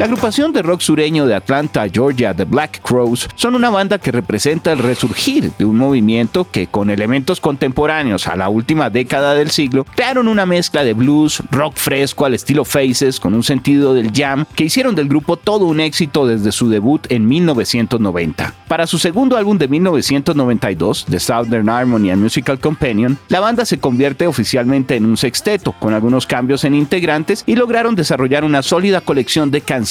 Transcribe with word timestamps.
La 0.00 0.06
agrupación 0.06 0.54
de 0.54 0.62
rock 0.62 0.80
sureño 0.80 1.26
de 1.26 1.34
Atlanta, 1.34 1.86
Georgia, 1.92 2.32
The 2.32 2.46
Black 2.46 2.80
Crows, 2.80 3.28
son 3.34 3.54
una 3.54 3.68
banda 3.68 3.98
que 3.98 4.10
representa 4.10 4.72
el 4.72 4.78
resurgir 4.78 5.52
de 5.58 5.66
un 5.66 5.76
movimiento 5.76 6.50
que 6.50 6.68
con 6.68 6.88
elementos 6.88 7.38
contemporáneos 7.38 8.26
a 8.26 8.34
la 8.34 8.48
última 8.48 8.88
década 8.88 9.34
del 9.34 9.50
siglo 9.50 9.84
crearon 9.94 10.26
una 10.26 10.46
mezcla 10.46 10.84
de 10.84 10.94
blues, 10.94 11.42
rock 11.50 11.74
fresco 11.76 12.24
al 12.24 12.32
estilo 12.32 12.64
Faces 12.64 13.20
con 13.20 13.34
un 13.34 13.42
sentido 13.42 13.92
del 13.92 14.10
jam 14.10 14.46
que 14.56 14.64
hicieron 14.64 14.94
del 14.94 15.06
grupo 15.06 15.36
todo 15.36 15.66
un 15.66 15.80
éxito 15.80 16.26
desde 16.26 16.50
su 16.50 16.70
debut 16.70 17.06
en 17.10 17.28
1990. 17.28 18.54
Para 18.68 18.86
su 18.86 18.98
segundo 18.98 19.36
álbum 19.36 19.58
de 19.58 19.68
1992, 19.68 21.08
The 21.10 21.20
Southern 21.20 21.68
Harmony 21.68 22.10
and 22.10 22.22
Musical 22.22 22.58
Companion, 22.58 23.18
la 23.28 23.40
banda 23.40 23.66
se 23.66 23.78
convierte 23.78 24.26
oficialmente 24.26 24.96
en 24.96 25.04
un 25.04 25.18
sexteto 25.18 25.72
con 25.72 25.92
algunos 25.92 26.26
cambios 26.26 26.64
en 26.64 26.74
integrantes 26.74 27.44
y 27.46 27.54
lograron 27.54 27.94
desarrollar 27.94 28.44
una 28.44 28.62
sólida 28.62 29.02
colección 29.02 29.50
de 29.50 29.60
canciones 29.60 29.89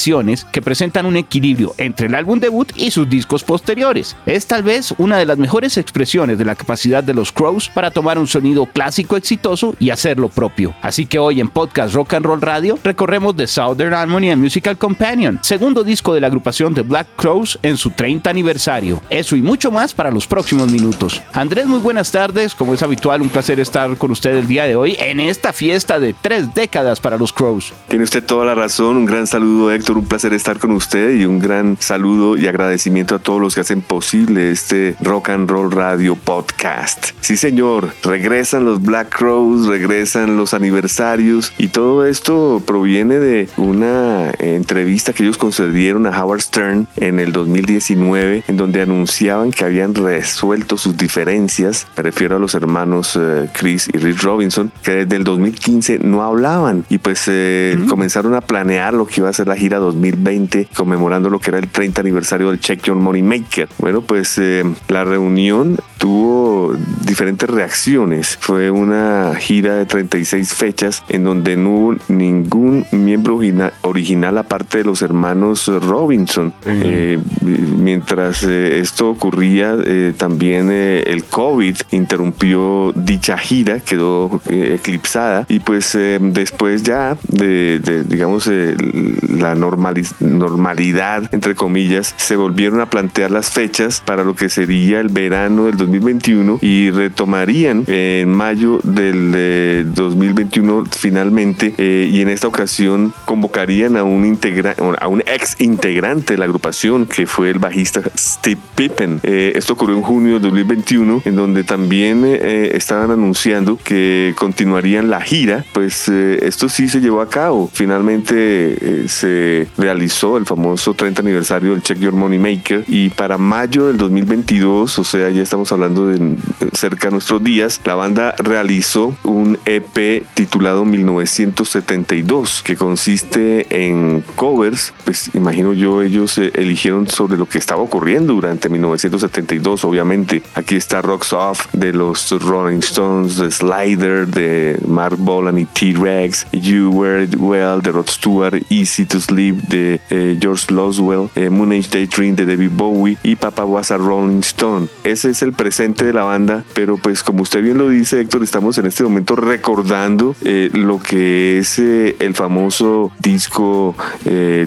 que 0.50 0.62
presentan 0.62 1.04
un 1.04 1.16
equilibrio 1.16 1.74
entre 1.76 2.06
el 2.06 2.14
álbum 2.14 2.40
debut 2.40 2.72
y 2.74 2.90
sus 2.90 3.08
discos 3.08 3.44
posteriores. 3.44 4.16
Es 4.24 4.46
tal 4.46 4.62
vez 4.62 4.94
una 4.96 5.18
de 5.18 5.26
las 5.26 5.36
mejores 5.36 5.76
expresiones 5.76 6.38
de 6.38 6.44
la 6.44 6.54
capacidad 6.54 7.04
de 7.04 7.12
los 7.12 7.32
Crows 7.32 7.68
para 7.68 7.90
tomar 7.90 8.18
un 8.18 8.26
sonido 8.26 8.64
clásico 8.64 9.16
exitoso 9.16 9.74
y 9.78 9.90
hacerlo 9.90 10.30
propio. 10.30 10.74
Así 10.80 11.04
que 11.04 11.18
hoy 11.18 11.40
en 11.40 11.48
Podcast 11.48 11.94
Rock 11.94 12.14
and 12.14 12.24
Roll 12.24 12.40
Radio 12.40 12.78
recorremos 12.82 13.36
The 13.36 13.46
Southern 13.46 13.92
Harmony 13.92 14.30
and 14.30 14.42
Musical 14.42 14.78
Companion, 14.78 15.38
segundo 15.42 15.84
disco 15.84 16.14
de 16.14 16.22
la 16.22 16.28
agrupación 16.28 16.74
The 16.74 16.82
Black 16.82 17.08
Crows 17.16 17.58
en 17.62 17.76
su 17.76 17.90
30 17.90 18.30
aniversario. 18.30 19.02
Eso 19.10 19.36
y 19.36 19.42
mucho 19.42 19.70
más 19.70 19.92
para 19.92 20.10
los 20.10 20.26
próximos 20.26 20.70
minutos. 20.72 21.20
Andrés, 21.34 21.66
muy 21.66 21.80
buenas 21.80 22.10
tardes. 22.10 22.54
Como 22.54 22.72
es 22.72 22.82
habitual, 22.82 23.20
un 23.20 23.28
placer 23.28 23.60
estar 23.60 23.94
con 23.98 24.10
usted 24.10 24.34
el 24.36 24.46
día 24.46 24.64
de 24.64 24.76
hoy 24.76 24.96
en 24.98 25.20
esta 25.20 25.52
fiesta 25.52 26.00
de 26.00 26.14
tres 26.14 26.54
décadas 26.54 27.00
para 27.00 27.18
los 27.18 27.34
Crows. 27.34 27.74
Tiene 27.88 28.04
usted 28.04 28.24
toda 28.24 28.46
la 28.46 28.54
razón. 28.54 28.96
Un 28.96 29.04
gran 29.04 29.26
saludo, 29.26 29.70
Héctor 29.70 29.89
un 29.96 30.06
placer 30.06 30.32
estar 30.32 30.58
con 30.58 30.70
usted 30.72 31.14
y 31.14 31.24
un 31.24 31.38
gran 31.38 31.76
saludo 31.80 32.36
y 32.36 32.46
agradecimiento 32.46 33.14
a 33.14 33.18
todos 33.18 33.40
los 33.40 33.54
que 33.54 33.62
hacen 33.62 33.82
posible 33.82 34.50
este 34.50 34.96
Rock 35.00 35.30
and 35.30 35.50
Roll 35.50 35.70
Radio 35.70 36.16
Podcast. 36.16 37.10
Sí, 37.20 37.36
señor, 37.36 37.92
regresan 38.02 38.64
los 38.64 38.82
Black 38.82 39.16
Crows, 39.16 39.66
regresan 39.66 40.36
los 40.36 40.54
aniversarios 40.54 41.52
y 41.58 41.68
todo 41.68 42.06
esto 42.06 42.62
proviene 42.64 43.18
de 43.18 43.48
una 43.56 44.32
entrevista 44.38 45.12
que 45.12 45.24
ellos 45.24 45.38
concedieron 45.38 46.06
a 46.06 46.22
Howard 46.22 46.42
Stern 46.42 46.86
en 46.96 47.18
el 47.18 47.32
2019, 47.32 48.44
en 48.46 48.56
donde 48.56 48.82
anunciaban 48.82 49.50
que 49.50 49.64
habían 49.64 49.94
resuelto 49.94 50.76
sus 50.76 50.96
diferencias. 50.96 51.86
Me 51.96 52.02
refiero 52.02 52.36
a 52.36 52.38
los 52.38 52.54
hermanos 52.54 53.18
eh, 53.20 53.48
Chris 53.52 53.88
y 53.92 53.98
Rick 53.98 54.22
Robinson, 54.22 54.70
que 54.82 55.04
desde 55.04 55.16
el 55.16 55.24
2015 55.24 55.98
no 56.00 56.22
hablaban 56.22 56.84
y 56.88 56.98
pues 56.98 57.24
eh, 57.26 57.78
comenzaron 57.88 58.34
a 58.34 58.40
planear 58.40 58.94
lo 58.94 59.06
que 59.06 59.20
iba 59.20 59.28
a 59.28 59.32
ser 59.32 59.48
la 59.48 59.56
gira 59.56 59.79
2020, 59.80 60.68
conmemorando 60.74 61.30
lo 61.30 61.38
que 61.38 61.50
era 61.50 61.58
el 61.58 61.68
30 61.68 62.00
aniversario 62.00 62.50
del 62.50 62.60
Check 62.60 62.82
Your 62.84 62.96
Money 62.96 63.22
Maker. 63.22 63.68
Bueno, 63.78 64.02
pues 64.02 64.38
eh, 64.38 64.64
la 64.88 65.04
reunión 65.04 65.78
tuvo 65.98 66.74
diferentes 67.04 67.48
reacciones. 67.48 68.38
Fue 68.40 68.70
una 68.70 69.34
gira 69.38 69.76
de 69.76 69.86
36 69.86 70.54
fechas 70.54 71.02
en 71.08 71.24
donde 71.24 71.56
no 71.56 71.70
hubo 71.70 71.96
ningún 72.08 72.86
miembro 72.92 73.40
original 73.82 74.38
aparte 74.38 74.78
de 74.78 74.84
los 74.84 75.02
hermanos 75.02 75.66
Robinson. 75.68 76.52
Eh, 76.64 77.18
mientras 77.42 78.42
eh, 78.44 78.80
esto 78.80 79.10
ocurría, 79.10 79.76
también 80.16 80.70
el 80.70 81.24
COVID 81.24 81.76
interrumpió 81.90 82.92
dicha 82.94 83.36
gira, 83.38 83.80
quedó 83.80 84.40
eclipsada 84.48 85.46
y 85.48 85.60
pues 85.60 85.96
después 86.20 86.82
ya 86.82 87.16
de, 87.28 88.04
digamos, 88.06 88.48
la 88.48 89.54
normalidad, 89.60 91.32
entre 91.32 91.54
comillas, 91.54 92.14
se 92.16 92.36
volvieron 92.36 92.80
a 92.80 92.90
plantear 92.90 93.30
las 93.30 93.50
fechas 93.50 94.02
para 94.04 94.24
lo 94.24 94.34
que 94.34 94.48
sería 94.48 95.00
el 95.00 95.08
verano 95.08 95.66
del 95.66 95.76
2021 95.76 96.58
y 96.62 96.90
retomarían 96.90 97.84
en 97.86 98.30
mayo 98.30 98.80
del 98.82 99.92
2021 99.94 100.84
finalmente 100.90 101.74
eh, 101.78 102.08
y 102.10 102.20
en 102.20 102.28
esta 102.28 102.48
ocasión 102.48 103.12
convocarían 103.24 103.96
a 103.96 104.04
un, 104.04 104.24
integra 104.24 104.74
a 104.98 105.08
un 105.08 105.20
ex 105.20 105.60
integrante 105.60 106.34
de 106.34 106.38
la 106.38 106.44
agrupación 106.44 107.06
que 107.06 107.26
fue 107.26 107.50
el 107.50 107.58
bajista 107.58 108.02
Steve 108.16 108.60
Pippen. 108.74 109.20
Eh, 109.22 109.52
esto 109.54 109.74
ocurrió 109.74 109.96
en 109.96 110.02
junio 110.02 110.32
del 110.34 110.42
2021 110.42 111.22
en 111.24 111.36
donde 111.36 111.64
también 111.64 112.24
eh, 112.24 112.72
estaban 112.74 113.10
anunciando 113.10 113.78
que 113.82 114.34
continuarían 114.36 115.10
la 115.10 115.20
gira, 115.20 115.64
pues 115.72 116.08
esto 116.08 116.68
sí 116.68 116.88
se 116.88 117.00
llevó 117.00 117.20
a 117.20 117.28
cabo. 117.28 117.70
Finalmente 117.72 119.08
se 119.08 119.49
realizó 119.76 120.36
el 120.36 120.46
famoso 120.46 120.94
30 120.94 121.22
aniversario 121.22 121.72
del 121.72 121.82
Check 121.82 121.98
Your 121.98 122.12
Money 122.12 122.38
Maker 122.38 122.84
y 122.86 123.10
para 123.10 123.38
mayo 123.38 123.86
del 123.86 123.96
2022, 123.96 124.98
o 124.98 125.04
sea, 125.04 125.30
ya 125.30 125.42
estamos 125.42 125.72
hablando 125.72 126.06
de 126.06 126.36
cerca 126.72 127.08
de 127.08 127.12
nuestros 127.12 127.42
días, 127.42 127.80
la 127.84 127.94
banda 127.94 128.34
realizó 128.38 129.14
un 129.24 129.58
EP 129.64 130.24
titulado 130.34 130.84
1972 130.84 132.62
que 132.62 132.76
consiste 132.76 133.66
en 133.70 134.22
covers, 134.36 134.92
pues 135.04 135.30
imagino 135.34 135.72
yo 135.72 136.02
ellos 136.02 136.38
eh, 136.38 136.52
eligieron 136.54 137.08
sobre 137.08 137.36
lo 137.36 137.46
que 137.46 137.58
estaba 137.58 137.82
ocurriendo 137.82 138.34
durante 138.34 138.68
1972, 138.68 139.84
obviamente. 139.84 140.42
Aquí 140.54 140.76
está 140.76 141.02
Rocks 141.02 141.32
Off 141.32 141.66
de 141.72 141.92
los 141.92 142.30
Rolling 142.30 142.78
Stones, 142.78 143.36
The 143.36 143.50
Slider 143.50 144.26
de 144.26 144.78
Mark 144.86 145.16
Bolan 145.18 145.58
y 145.58 145.64
T-Rex, 145.64 146.46
You 146.52 146.90
Were 146.90 147.28
Well 147.36 147.82
de 147.82 147.92
Rod 147.92 148.08
Stewart, 148.08 148.62
Easy 148.70 149.04
to 149.06 149.20
Sleep 149.20 149.39
de 149.48 150.00
eh, 150.10 150.38
George 150.40 150.72
Loswell, 150.72 151.30
eh, 151.34 151.48
Moon 151.48 151.72
Age 151.72 151.88
Daydream 151.90 152.36
de 152.36 152.46
David 152.46 152.70
Bowie 152.72 153.16
y 153.22 153.36
Papa 153.36 153.64
Rolling 153.96 154.40
Stone. 154.40 154.88
Ese 155.04 155.30
es 155.30 155.42
el 155.42 155.52
presente 155.52 156.04
de 156.04 156.12
la 156.12 156.24
banda, 156.24 156.64
pero 156.74 156.98
pues 156.98 157.22
como 157.22 157.42
usted 157.42 157.62
bien 157.62 157.78
lo 157.78 157.88
dice 157.88 158.20
Héctor, 158.20 158.42
estamos 158.42 158.76
en 158.78 158.86
este 158.86 159.02
momento 159.02 159.36
recordando 159.36 160.36
eh, 160.44 160.70
lo 160.72 160.98
que 160.98 161.58
es 161.58 161.78
el 161.78 162.34
famoso 162.34 163.12
disco 163.18 163.94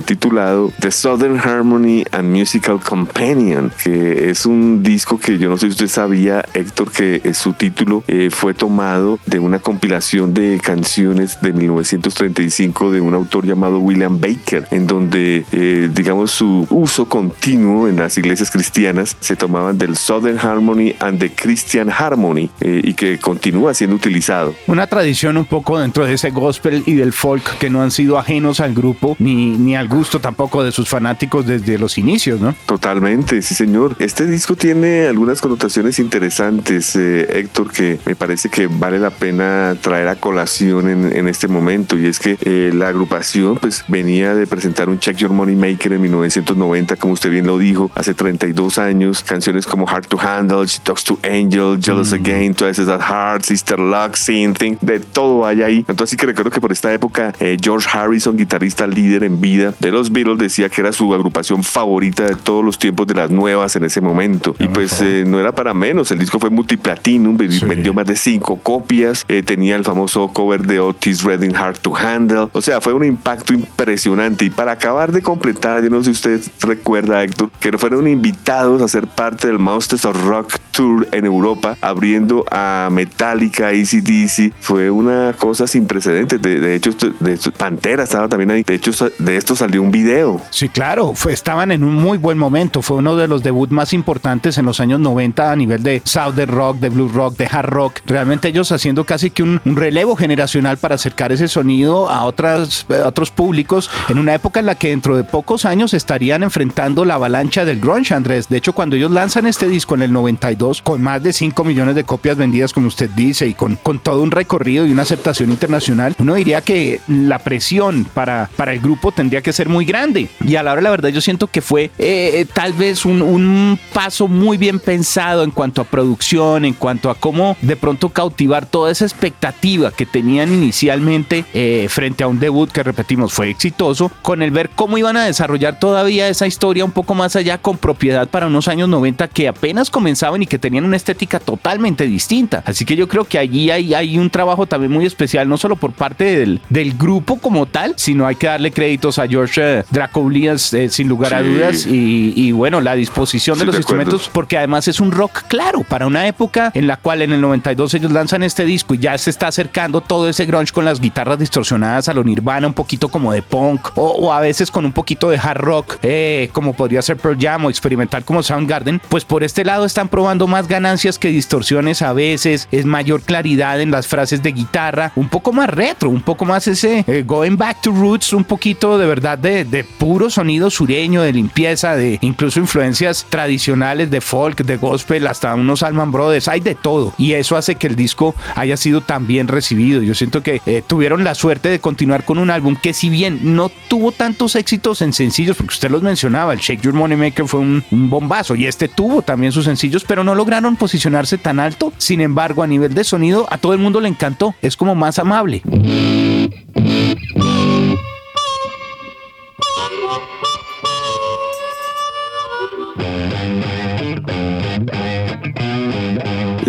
titulado 0.05 0.71
The 0.79 0.91
Southern 0.91 1.39
Harmony 1.39 2.03
and 2.11 2.29
Musical 2.29 2.79
Companion, 2.79 3.71
que 3.83 4.29
es 4.29 4.45
un 4.45 4.81
disco 4.81 5.19
que 5.19 5.37
yo 5.37 5.49
no 5.49 5.57
sé 5.57 5.67
si 5.67 5.71
usted 5.71 5.87
sabía 5.87 6.43
Héctor 6.53 6.91
que 6.91 7.33
su 7.33 7.53
título 7.53 8.03
fue 8.31 8.53
tomado 8.53 9.19
de 9.25 9.39
una 9.39 9.59
compilación 9.59 10.33
de 10.33 10.59
canciones 10.61 11.39
de 11.41 11.53
1935 11.53 12.91
de 12.91 13.01
un 13.01 13.13
autor 13.13 13.45
llamado 13.45 13.79
William 13.79 14.19
Baker, 14.19 14.62
en 14.71 14.87
donde, 14.87 15.45
eh, 15.51 15.89
digamos, 15.93 16.31
su 16.31 16.67
uso 16.69 17.05
continuo 17.07 17.87
en 17.87 17.97
las 17.97 18.17
iglesias 18.17 18.51
cristianas 18.51 19.15
se 19.19 19.35
tomaban 19.35 19.77
del 19.77 19.97
Southern 19.97 20.39
Harmony 20.39 20.95
and 20.99 21.19
the 21.19 21.31
Christian 21.31 21.89
Harmony 21.89 22.49
eh, 22.61 22.81
y 22.83 22.93
que 22.93 23.17
continúa 23.19 23.73
siendo 23.73 23.95
utilizado. 23.95 24.53
Una 24.67 24.87
tradición 24.87 25.37
un 25.37 25.45
poco 25.45 25.79
dentro 25.79 26.05
de 26.05 26.13
ese 26.13 26.31
gospel 26.31 26.83
y 26.85 26.95
del 26.95 27.13
folk 27.13 27.57
que 27.57 27.69
no 27.69 27.81
han 27.81 27.91
sido 27.91 28.17
ajenos 28.17 28.59
al 28.59 28.73
grupo 28.73 29.15
ni, 29.19 29.57
ni 29.57 29.75
al 29.75 29.87
gusto 29.87 30.19
tampoco 30.19 30.63
de 30.63 30.71
sus 30.71 30.89
fanáticos 30.89 31.45
desde 31.45 31.77
los 31.77 31.97
inicios, 31.97 32.39
¿no? 32.39 32.55
Totalmente, 32.65 33.41
sí 33.41 33.55
señor. 33.55 33.95
Este 33.99 34.25
disco 34.25 34.55
tiene 34.55 35.07
algunas 35.07 35.41
connotaciones 35.41 35.99
interesantes, 35.99 36.95
eh, 36.95 37.39
Héctor, 37.39 37.71
que 37.71 37.99
me 38.05 38.15
parece 38.15 38.49
que 38.49 38.67
vale 38.67 38.99
la 38.99 39.09
pena 39.09 39.75
traer 39.81 40.07
a 40.07 40.15
colación 40.15 40.89
en, 40.89 41.15
en 41.15 41.27
este 41.27 41.47
momento 41.47 41.97
y 41.97 42.07
es 42.07 42.19
que 42.19 42.37
la 42.73 42.89
agrupación 42.89 43.57
pues 43.57 43.83
venía 43.87 44.35
de 44.35 44.47
presentaron 44.53 44.99
Check 44.99 45.17
Your 45.17 45.31
Money 45.31 45.55
Maker 45.55 45.93
en 45.93 46.01
1990, 46.01 46.95
como 46.97 47.13
usted 47.13 47.31
bien 47.31 47.47
lo 47.47 47.57
dijo, 47.57 47.89
hace 47.95 48.13
32 48.13 48.77
años. 48.77 49.23
Canciones 49.23 49.65
como 49.65 49.89
Hard 49.89 50.05
to 50.05 50.19
Handle, 50.19 50.67
She 50.67 50.79
Talks 50.83 51.03
to 51.05 51.17
Angel, 51.23 51.79
Jealous 51.81 52.11
mm. 52.11 52.15
Again, 52.15 52.53
Twice 52.53 52.79
as 52.79 52.87
Heart, 52.87 53.45
Sister 53.45 53.79
Luck, 53.79 54.15
Thing, 54.15 54.77
de 54.79 54.99
todo 54.99 55.47
hay 55.47 55.63
ahí. 55.63 55.85
Entonces 55.87 56.11
sí 56.11 56.17
que 56.17 56.27
recuerdo 56.27 56.51
que 56.51 56.61
por 56.61 56.71
esta 56.71 56.93
época 56.93 57.33
eh, 57.39 57.57
George 57.59 57.89
Harrison, 57.91 58.37
guitarrista 58.37 58.85
líder 58.85 59.23
en 59.23 59.41
vida 59.41 59.73
de 59.79 59.91
los 59.91 60.11
Beatles, 60.11 60.37
decía 60.37 60.69
que 60.69 60.81
era 60.81 60.91
su 60.91 61.11
agrupación 61.15 61.63
favorita 61.63 62.23
de 62.25 62.35
todos 62.35 62.63
los 62.63 62.77
tiempos 62.77 63.07
de 63.07 63.15
las 63.15 63.31
nuevas 63.31 63.75
en 63.75 63.85
ese 63.85 64.01
momento. 64.01 64.55
Y 64.59 64.67
pues 64.67 65.01
eh, 65.01 65.23
no 65.25 65.39
era 65.39 65.51
para 65.53 65.73
menos, 65.73 66.11
el 66.11 66.19
disco 66.19 66.39
fue 66.39 66.51
multiplatinum, 66.51 67.37
vendió 67.37 67.93
más 67.95 68.05
de 68.05 68.15
cinco 68.15 68.57
copias, 68.57 69.25
eh, 69.27 69.41
tenía 69.41 69.75
el 69.75 69.83
famoso 69.83 70.27
cover 70.27 70.61
de 70.61 70.79
Otis 70.79 71.23
Redding 71.23 71.55
Hard 71.55 71.79
to 71.79 71.95
Handle, 71.95 72.49
o 72.51 72.61
sea, 72.61 72.81
fue 72.81 72.93
un 72.93 73.03
impacto 73.03 73.55
impresionante. 73.55 74.42
Y 74.43 74.49
para 74.49 74.73
acabar 74.73 75.13
de 75.13 75.21
completar, 75.21 75.81
yo 75.81 75.89
no 75.89 76.03
sé 76.03 76.13
si 76.13 76.35
usted 76.35 76.41
recuerda, 76.67 77.23
Héctor, 77.23 77.49
que 77.61 77.77
fueron 77.77 78.09
invitados 78.09 78.81
a 78.81 78.89
ser 78.89 79.07
parte 79.07 79.47
del 79.47 79.57
Monsters 79.57 80.03
of 80.03 80.21
Rock 80.25 80.57
Tour 80.71 81.07
en 81.13 81.25
Europa, 81.25 81.77
abriendo 81.79 82.43
a 82.51 82.89
Metallica, 82.91 83.67
ACDC. 83.67 84.51
Fue 84.59 84.91
una 84.91 85.33
cosa 85.37 85.65
sin 85.65 85.85
precedentes. 85.85 86.41
De, 86.41 86.75
hecho, 86.75 86.91
de, 86.91 87.39
Pantera 87.55 88.03
estaba 88.03 88.27
también 88.27 88.51
ahí. 88.51 88.63
De 88.63 88.73
hecho, 88.73 88.91
de 89.17 89.37
esto 89.37 89.55
salió 89.55 89.81
un 89.81 89.91
video. 89.91 90.41
Sí, 90.49 90.67
claro, 90.67 91.13
fue, 91.13 91.31
estaban 91.31 91.71
en 91.71 91.83
un 91.85 91.93
muy 91.93 92.17
buen 92.17 92.37
momento. 92.37 92.81
Fue 92.81 92.97
uno 92.97 93.15
de 93.15 93.29
los 93.29 93.43
debuts 93.43 93.71
más 93.71 93.93
importantes 93.93 94.57
en 94.57 94.65
los 94.65 94.81
años 94.81 94.99
90 94.99 95.51
a 95.51 95.55
nivel 95.55 95.83
de 95.83 96.01
Southern 96.03 96.51
Rock, 96.51 96.79
de 96.79 96.89
Blue 96.89 97.07
Rock, 97.07 97.37
de 97.37 97.47
Hard 97.49 97.69
Rock. 97.69 97.99
Realmente 98.05 98.49
ellos 98.49 98.73
haciendo 98.73 99.05
casi 99.05 99.29
que 99.29 99.43
un, 99.43 99.61
relevo 99.63 100.17
generacional 100.17 100.77
para 100.77 100.95
acercar 100.95 101.31
ese 101.31 101.47
sonido 101.47 102.09
a, 102.09 102.25
otras, 102.25 102.85
a 102.89 103.07
otros 103.07 103.31
públicos 103.31 103.89
en 104.09 104.17
una 104.17 104.32
época 104.35 104.59
en 104.59 104.65
la 104.65 104.75
que 104.75 104.89
dentro 104.89 105.15
de 105.15 105.23
pocos 105.23 105.65
años 105.65 105.93
estarían 105.93 106.43
enfrentando 106.43 107.05
la 107.05 107.15
avalancha 107.15 107.65
del 107.65 107.79
grunge, 107.79 108.13
Andrés. 108.13 108.49
De 108.49 108.57
hecho, 108.57 108.73
cuando 108.73 108.95
ellos 108.95 109.11
lanzan 109.11 109.47
este 109.47 109.67
disco 109.67 109.95
en 109.95 110.03
el 110.03 110.13
92 110.13 110.81
con 110.81 111.01
más 111.01 111.21
de 111.23 111.33
5 111.33 111.63
millones 111.63 111.95
de 111.95 112.03
copias 112.03 112.37
vendidas, 112.37 112.73
como 112.73 112.87
usted 112.87 113.09
dice, 113.11 113.47
y 113.47 113.53
con, 113.53 113.75
con 113.75 113.99
todo 113.99 114.21
un 114.21 114.31
recorrido 114.31 114.85
y 114.85 114.91
una 114.91 115.03
aceptación 115.03 115.51
internacional, 115.51 116.15
uno 116.19 116.35
diría 116.35 116.61
que 116.61 117.01
la 117.07 117.39
presión 117.39 118.05
para, 118.13 118.49
para 118.55 118.73
el 118.73 118.79
grupo 118.79 119.11
tendría 119.11 119.41
que 119.41 119.53
ser 119.53 119.69
muy 119.69 119.85
grande. 119.85 120.29
Y 120.45 120.55
a 120.55 120.63
la 120.63 120.73
hora 120.73 120.81
la 120.81 120.91
verdad 120.91 121.09
yo 121.09 121.21
siento 121.21 121.47
que 121.47 121.61
fue 121.61 121.91
eh, 121.97 122.45
tal 122.53 122.73
vez 122.73 123.05
un, 123.05 123.21
un 123.21 123.79
paso 123.93 124.27
muy 124.27 124.57
bien 124.57 124.79
pensado 124.79 125.43
en 125.43 125.51
cuanto 125.51 125.81
a 125.81 125.85
producción, 125.85 126.65
en 126.65 126.73
cuanto 126.73 127.09
a 127.09 127.15
cómo 127.15 127.57
de 127.61 127.75
pronto 127.75 128.09
cautivar 128.09 128.65
toda 128.65 128.91
esa 128.91 129.05
expectativa 129.05 129.91
que 129.91 130.05
tenían 130.05 130.53
inicialmente 130.53 131.45
eh, 131.53 131.87
frente 131.89 132.23
a 132.23 132.27
un 132.27 132.39
debut 132.39 132.71
que 132.71 132.83
repetimos 132.83 133.33
fue 133.33 133.49
exitoso, 133.49 134.11
con 134.23 134.41
el 134.41 134.49
ver 134.49 134.69
cómo 134.69 134.97
iban 134.97 135.17
a 135.17 135.25
desarrollar 135.25 135.77
todavía 135.77 136.29
esa 136.29 136.47
historia 136.47 136.85
un 136.85 136.91
poco 136.91 137.13
más 137.13 137.35
allá 137.35 137.59
con 137.59 137.77
propiedad 137.77 138.27
para 138.27 138.47
unos 138.47 138.67
años 138.67 138.89
90 138.89 139.27
que 139.27 139.47
apenas 139.47 139.91
comenzaban 139.91 140.41
y 140.41 140.47
que 140.47 140.57
tenían 140.57 140.85
una 140.85 140.95
estética 140.95 141.39
totalmente 141.39 142.05
distinta. 142.05 142.63
Así 142.65 142.85
que 142.85 142.95
yo 142.95 143.07
creo 143.07 143.25
que 143.25 143.37
allí 143.37 143.69
hay, 143.69 143.93
hay 143.93 144.17
un 144.17 144.29
trabajo 144.29 144.65
también 144.65 144.91
muy 144.91 145.05
especial, 145.05 145.47
no 145.47 145.57
solo 145.57 145.75
por 145.75 145.91
parte 145.91 146.23
del, 146.23 146.61
del 146.69 146.97
grupo 146.97 147.37
como 147.37 147.65
tal, 147.65 147.93
sino 147.97 148.25
hay 148.25 148.35
que 148.35 148.47
darle 148.47 148.71
créditos 148.71 149.19
a 149.19 149.27
George 149.27 149.61
eh, 149.61 149.83
Dracoulias 149.91 150.73
eh, 150.73 150.89
sin 150.89 151.09
lugar 151.09 151.33
a 151.33 151.43
dudas 151.43 151.85
y, 151.85 152.51
bueno, 152.53 152.81
la 152.81 152.95
disposición 152.95 153.59
de 153.59 153.65
los 153.65 153.75
instrumentos, 153.75 154.29
porque 154.31 154.57
además 154.57 154.87
es 154.87 154.99
un 154.99 155.11
rock 155.11 155.43
claro 155.47 155.83
para 155.83 156.07
una 156.07 156.27
época 156.27 156.71
en 156.73 156.87
la 156.87 156.97
cual 156.97 157.21
en 157.21 157.33
el 157.33 157.41
92 157.41 157.93
ellos 157.95 158.11
lanzan 158.11 158.43
este 158.43 158.63
disco 158.63 158.93
y 158.93 158.99
ya 158.99 159.17
se 159.17 159.29
está 159.29 159.47
acercando 159.47 160.01
todo 160.01 160.29
ese 160.29 160.45
grunge 160.45 160.71
con 160.71 160.85
las 160.85 161.01
guitarras 161.01 161.39
distorsionadas 161.39 162.07
a 162.07 162.13
lo 162.13 162.23
Nirvana, 162.23 162.67
un 162.67 162.73
poquito 162.73 163.09
como 163.09 163.33
de 163.33 163.41
punk 163.41 163.97
o, 164.03 164.33
a 164.33 164.39
veces 164.39 164.71
con 164.71 164.85
un 164.85 164.91
poquito 164.91 165.29
de 165.29 165.37
hard 165.37 165.61
rock, 165.61 165.97
eh, 166.03 166.49
como 166.51 166.73
podría 166.73 167.01
ser 167.01 167.17
Pearl 167.17 167.37
Jam 167.39 167.65
o 167.65 167.69
experimental 167.69 168.23
como 168.23 168.43
Soundgarden, 168.43 169.01
pues 169.09 169.25
por 169.25 169.43
este 169.43 169.63
lado 169.63 169.85
están 169.85 170.09
probando 170.09 170.47
más 170.47 170.67
ganancias 170.67 171.19
que 171.19 171.29
distorsiones 171.29 172.01
a 172.01 172.13
veces, 172.13 172.67
es 172.71 172.85
mayor 172.85 173.21
claridad 173.21 173.81
en 173.81 173.91
las 173.91 174.07
frases 174.07 174.43
de 174.43 174.51
guitarra, 174.51 175.11
un 175.15 175.29
poco 175.29 175.53
más 175.53 175.69
retro, 175.69 176.09
un 176.09 176.21
poco 176.21 176.45
más 176.45 176.67
ese 176.67 177.03
eh, 177.07 177.23
going 177.25 177.57
back 177.57 177.81
to 177.81 177.91
roots, 177.91 178.33
un 178.33 178.43
poquito 178.43 178.97
de 178.97 179.05
verdad 179.05 179.37
de, 179.37 179.65
de 179.65 179.83
puro 179.83 180.29
sonido 180.29 180.69
sureño, 180.69 181.21
de 181.21 181.33
limpieza, 181.33 181.95
de 181.95 182.17
incluso 182.21 182.59
influencias 182.59 183.25
tradicionales 183.29 184.09
de 184.09 184.21
folk, 184.21 184.63
de 184.63 184.77
gospel, 184.77 185.27
hasta 185.27 185.53
unos 185.55 185.83
Alman 185.83 186.11
Brothers, 186.11 186.47
hay 186.47 186.59
de 186.59 186.75
todo. 186.75 187.13
Y 187.17 187.33
eso 187.33 187.55
hace 187.55 187.75
que 187.75 187.87
el 187.87 187.95
disco 187.95 188.35
haya 188.55 188.77
sido 188.77 189.01
tan 189.01 189.27
bien 189.27 189.47
recibido. 189.47 190.01
Yo 190.01 190.15
siento 190.15 190.43
que 190.43 190.61
eh, 190.65 190.83
tuvieron 190.85 191.23
la 191.23 191.35
suerte 191.35 191.69
de 191.69 191.79
continuar 191.79 192.25
con 192.25 192.37
un 192.37 192.49
álbum 192.49 192.75
que 192.75 192.93
si 192.93 193.09
bien 193.09 193.55
no 193.55 193.69
tuvo 193.93 194.11
tantos 194.11 194.55
éxitos 194.55 195.03
en 195.03 195.13
sencillos, 195.13 195.55
porque 195.55 195.75
usted 195.75 195.91
los 195.91 196.01
mencionaba, 196.01 196.51
el 196.51 196.57
Shake 196.57 196.81
Your 196.81 196.95
Money 196.95 197.15
Maker 197.15 197.47
fue 197.47 197.59
un, 197.59 197.83
un 197.91 198.09
bombazo 198.09 198.55
y 198.55 198.65
este 198.65 198.87
tuvo 198.87 199.21
también 199.21 199.51
sus 199.51 199.65
sencillos, 199.65 200.03
pero 200.03 200.23
no 200.23 200.33
lograron 200.33 200.77
posicionarse 200.77 201.37
tan 201.37 201.59
alto. 201.59 201.93
Sin 201.99 202.19
embargo, 202.19 202.63
a 202.63 202.67
nivel 202.67 202.95
de 202.95 203.03
sonido, 203.03 203.45
a 203.51 203.59
todo 203.59 203.73
el 203.73 203.77
mundo 203.77 204.01
le 204.01 204.09
encantó. 204.09 204.55
Es 204.63 204.75
como 204.77 204.95
más 204.95 205.19
amable. 205.19 205.61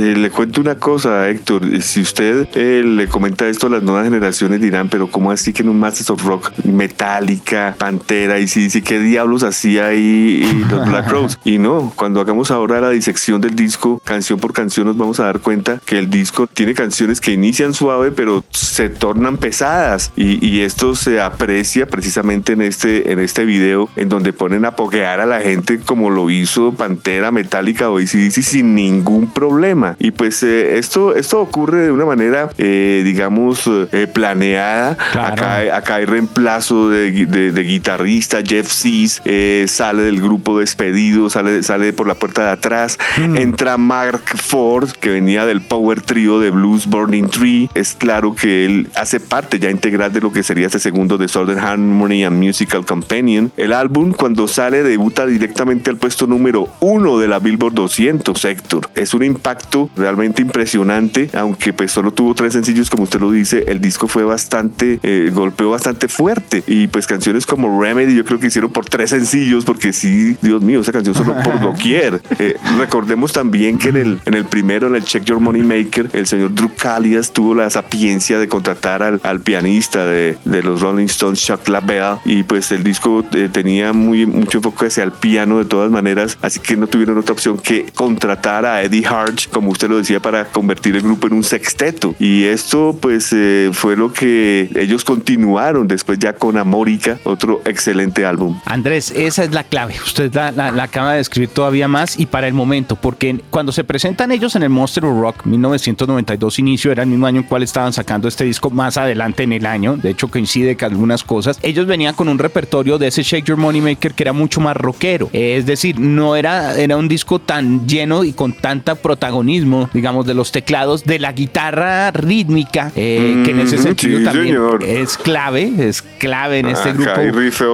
Eh, 0.04 0.14
le 0.16 0.30
cuento 0.30 0.60
una 0.60 0.74
cosa, 0.74 1.30
Héctor. 1.30 1.80
Si 1.80 2.02
usted 2.02 2.46
eh, 2.54 2.82
le 2.84 3.08
comenta 3.08 3.48
esto 3.48 3.68
a 3.68 3.70
las 3.70 3.82
nuevas 3.82 4.04
generaciones, 4.04 4.60
dirán, 4.60 4.90
pero 4.90 5.06
¿cómo 5.10 5.30
así 5.30 5.54
que 5.54 5.62
en 5.62 5.70
un 5.70 5.80
Masters 5.80 6.10
of 6.10 6.22
Rock 6.24 6.52
Metallica, 6.62 7.74
Pantera 7.78 8.38
y 8.38 8.46
si, 8.46 8.68
qué 8.82 8.98
diablos 8.98 9.44
hacía 9.44 9.86
ahí 9.86 10.66
los 10.68 10.86
Black 10.90 11.10
Rose? 11.10 11.38
Y 11.46 11.56
no, 11.56 11.90
cuando 11.96 12.20
hagamos 12.20 12.50
ahora 12.50 12.82
la 12.82 12.90
disección 12.90 13.40
del 13.40 13.54
disco, 13.54 13.98
canción 14.04 14.38
por 14.38 14.52
canción, 14.52 14.86
nos 14.86 14.98
vamos 14.98 15.20
a 15.20 15.24
dar 15.24 15.40
cuenta 15.40 15.80
que 15.86 15.98
el 15.98 16.10
disco 16.10 16.48
tiene 16.48 16.74
canciones 16.74 17.18
que 17.18 17.32
inician 17.32 17.72
suave, 17.72 18.10
pero 18.10 18.44
se 18.50 18.90
tornan 18.90 19.38
pesadas. 19.38 20.12
Y, 20.16 20.44
esto 20.64 20.94
se 20.94 21.20
aprecia 21.20 21.86
precisamente 21.86 22.52
en 22.52 22.62
este, 22.62 23.10
en 23.10 23.20
este 23.20 23.44
video, 23.44 23.88
en 23.96 24.08
donde 24.08 24.32
ponen 24.32 24.64
a 24.64 24.76
poguear 24.76 25.20
a 25.20 25.26
la 25.26 25.40
gente 25.40 25.80
como 25.80 26.10
lo 26.10 26.30
hizo 26.30 26.72
Pantera, 26.72 27.30
Metallica 27.30 27.90
o 27.90 27.98
ACDC 27.98 28.42
sin 28.42 28.74
ningún 28.74 29.32
problema. 29.32 29.93
Y 29.98 30.10
pues 30.10 30.42
eh, 30.42 30.78
esto, 30.78 31.14
esto 31.14 31.40
ocurre 31.40 31.82
de 31.82 31.92
una 31.92 32.04
manera, 32.04 32.50
eh, 32.58 33.02
digamos, 33.04 33.68
eh, 33.92 34.06
planeada. 34.12 34.96
Acá, 35.14 35.94
hay 35.94 36.04
reemplazo 36.04 36.88
de, 36.88 37.10
guitarrista, 37.10 38.42
Jeff 38.44 38.68
Seas 38.68 39.22
sale 39.70 40.02
del 40.02 40.20
grupo 40.20 40.58
despedido, 40.58 41.30
sale, 41.30 41.62
sale 41.62 41.92
por 41.92 42.06
la 42.06 42.14
puerta 42.14 42.44
de 42.44 42.50
atrás. 42.50 42.98
Mm. 43.18 43.36
Entra 43.36 43.76
Mark 43.76 44.22
Ford, 44.36 44.90
que 44.90 45.10
venía 45.10 45.46
del 45.46 45.62
power 45.62 46.02
trio 46.02 46.40
de 46.40 46.50
Blues 46.50 46.86
Burning 46.86 47.28
Tree. 47.28 47.70
Es 47.74 47.94
claro 47.94 48.34
que 48.34 48.64
él 48.64 48.88
hace 48.94 49.20
parte 49.20 49.58
ya 49.58 49.70
integral 49.70 50.12
de 50.12 50.20
lo 50.20 50.32
que 50.32 50.42
sería 50.42 50.66
este 50.66 50.78
segundo 50.78 51.18
de 51.18 51.28
Southern 51.28 51.58
Harmony 51.58 52.24
and 52.24 52.42
Musical 52.42 52.84
Companion. 52.84 53.52
El 53.56 53.72
álbum, 53.72 54.12
cuando 54.12 54.48
sale, 54.48 54.82
debuta 54.82 55.26
directamente 55.26 55.90
al 55.90 55.96
puesto 55.96 56.26
número 56.26 56.68
uno 56.80 57.18
de 57.18 57.28
la 57.28 57.38
Billboard 57.38 57.74
200, 57.74 58.44
Héctor. 58.44 58.90
Es 58.94 59.14
un 59.14 59.22
impacto 59.22 59.83
realmente 59.96 60.42
impresionante, 60.42 61.30
aunque 61.34 61.72
pues 61.72 61.92
solo 61.92 62.12
tuvo 62.12 62.34
tres 62.34 62.52
sencillos, 62.52 62.90
como 62.90 63.04
usted 63.04 63.20
lo 63.20 63.30
dice, 63.30 63.64
el 63.68 63.80
disco 63.80 64.08
fue 64.08 64.24
bastante, 64.24 64.98
eh, 65.02 65.30
golpeó 65.32 65.70
bastante 65.70 66.08
fuerte 66.08 66.62
y 66.66 66.86
pues 66.88 67.06
canciones 67.06 67.46
como 67.46 67.80
Remedy 67.80 68.14
yo 68.14 68.24
creo 68.24 68.38
que 68.38 68.46
hicieron 68.48 68.70
por 68.70 68.84
tres 68.86 69.10
sencillos, 69.10 69.64
porque 69.64 69.92
sí, 69.92 70.36
Dios 70.40 70.62
mío, 70.62 70.80
esa 70.80 70.92
canción 70.92 71.14
solo 71.14 71.34
por 71.42 71.60
doquier. 71.60 72.22
Eh, 72.38 72.56
recordemos 72.78 73.32
también 73.32 73.78
que 73.78 73.88
en 73.90 73.96
el, 73.96 74.20
en 74.24 74.34
el 74.34 74.44
primero, 74.44 74.86
en 74.86 74.96
el 74.96 75.04
Check 75.04 75.24
Your 75.24 75.40
Money 75.40 75.62
Maker, 75.62 76.10
el 76.12 76.26
señor 76.26 76.54
Drew 76.54 76.70
Calias 76.76 77.32
tuvo 77.32 77.54
la 77.54 77.70
sapiencia 77.70 78.38
de 78.38 78.48
contratar 78.48 79.02
al, 79.02 79.20
al 79.22 79.40
pianista 79.40 80.06
de, 80.06 80.36
de, 80.44 80.62
los 80.62 80.80
Rolling 80.80 81.06
Stones, 81.06 81.44
Chuck 81.44 81.68
LaBelle, 81.68 82.18
y 82.24 82.42
pues 82.42 82.72
el 82.72 82.82
disco 82.82 83.24
eh, 83.32 83.48
tenía 83.52 83.92
muy, 83.92 84.26
mucho 84.26 84.58
enfoque 84.58 84.86
hacia 84.86 85.04
el 85.04 85.12
piano 85.12 85.58
de 85.58 85.64
todas 85.64 85.90
maneras, 85.90 86.38
así 86.42 86.60
que 86.60 86.76
no 86.76 86.86
tuvieron 86.86 87.18
otra 87.18 87.32
opción 87.32 87.58
que 87.58 87.86
contratar 87.94 88.66
a 88.66 88.82
Eddie 88.82 89.06
Hart 89.06 89.50
como 89.52 89.70
usted 89.74 89.88
lo 89.88 89.98
decía, 89.98 90.20
para 90.20 90.46
convertir 90.46 90.96
el 90.96 91.02
grupo 91.02 91.26
en 91.26 91.34
un 91.34 91.44
sexteto. 91.44 92.14
Y 92.18 92.44
esto 92.44 92.96
pues 93.00 93.32
eh, 93.32 93.70
fue 93.72 93.96
lo 93.96 94.12
que 94.12 94.70
ellos 94.76 95.04
continuaron 95.04 95.86
después 95.86 96.18
ya 96.18 96.32
con 96.32 96.56
Amórica, 96.56 97.18
otro 97.24 97.60
excelente 97.64 98.24
álbum. 98.24 98.58
Andrés, 98.64 99.10
esa 99.10 99.44
es 99.44 99.52
la 99.52 99.64
clave. 99.64 99.94
Usted 100.04 100.32
la, 100.32 100.52
la, 100.52 100.82
acaba 100.82 101.12
de 101.12 101.18
describir 101.18 101.50
todavía 101.50 101.88
más 101.88 102.18
y 102.18 102.26
para 102.26 102.46
el 102.46 102.54
momento, 102.54 102.96
porque 102.96 103.40
cuando 103.50 103.72
se 103.72 103.84
presentan 103.84 104.32
ellos 104.32 104.54
en 104.56 104.62
el 104.62 104.70
Monster 104.70 105.04
of 105.04 105.20
Rock 105.20 105.44
1992 105.44 106.58
inicio, 106.58 106.92
era 106.92 107.02
el 107.02 107.08
mismo 107.08 107.26
año 107.26 107.40
en 107.40 107.46
cual 107.46 107.62
estaban 107.62 107.92
sacando 107.92 108.28
este 108.28 108.44
disco 108.44 108.70
más 108.70 108.96
adelante 108.96 109.42
en 109.42 109.52
el 109.52 109.66
año, 109.66 109.96
de 109.96 110.10
hecho 110.10 110.28
coincide 110.28 110.76
con 110.76 110.92
algunas 110.92 111.24
cosas. 111.24 111.58
Ellos 111.62 111.86
venían 111.86 112.14
con 112.14 112.28
un 112.28 112.38
repertorio 112.38 112.98
de 112.98 113.08
ese 113.08 113.22
Shake 113.22 113.46
Your 113.46 113.58
Money 113.58 113.80
Maker 113.80 114.14
que 114.14 114.22
era 114.22 114.32
mucho 114.32 114.60
más 114.60 114.76
rockero, 114.76 115.28
es 115.32 115.66
decir, 115.66 115.98
no 115.98 116.36
era, 116.36 116.76
era 116.76 116.96
un 116.96 117.08
disco 117.08 117.40
tan 117.40 117.88
lleno 117.88 118.24
y 118.24 118.32
con 118.32 118.52
tanta 118.52 118.94
protagonismo, 118.94 119.63
digamos, 119.92 120.26
de 120.26 120.34
los 120.34 120.52
teclados, 120.52 121.04
de 121.04 121.18
la 121.18 121.32
guitarra 121.32 122.10
rítmica, 122.10 122.92
eh, 122.96 123.42
que 123.44 123.50
en 123.50 123.60
ese 123.60 123.78
sentido 123.78 124.22
también 124.24 124.58
es 124.82 125.16
clave, 125.16 125.72
es 125.78 126.02
clave 126.02 126.60
en 126.60 126.66
este 126.66 126.92
grupo. 126.92 127.20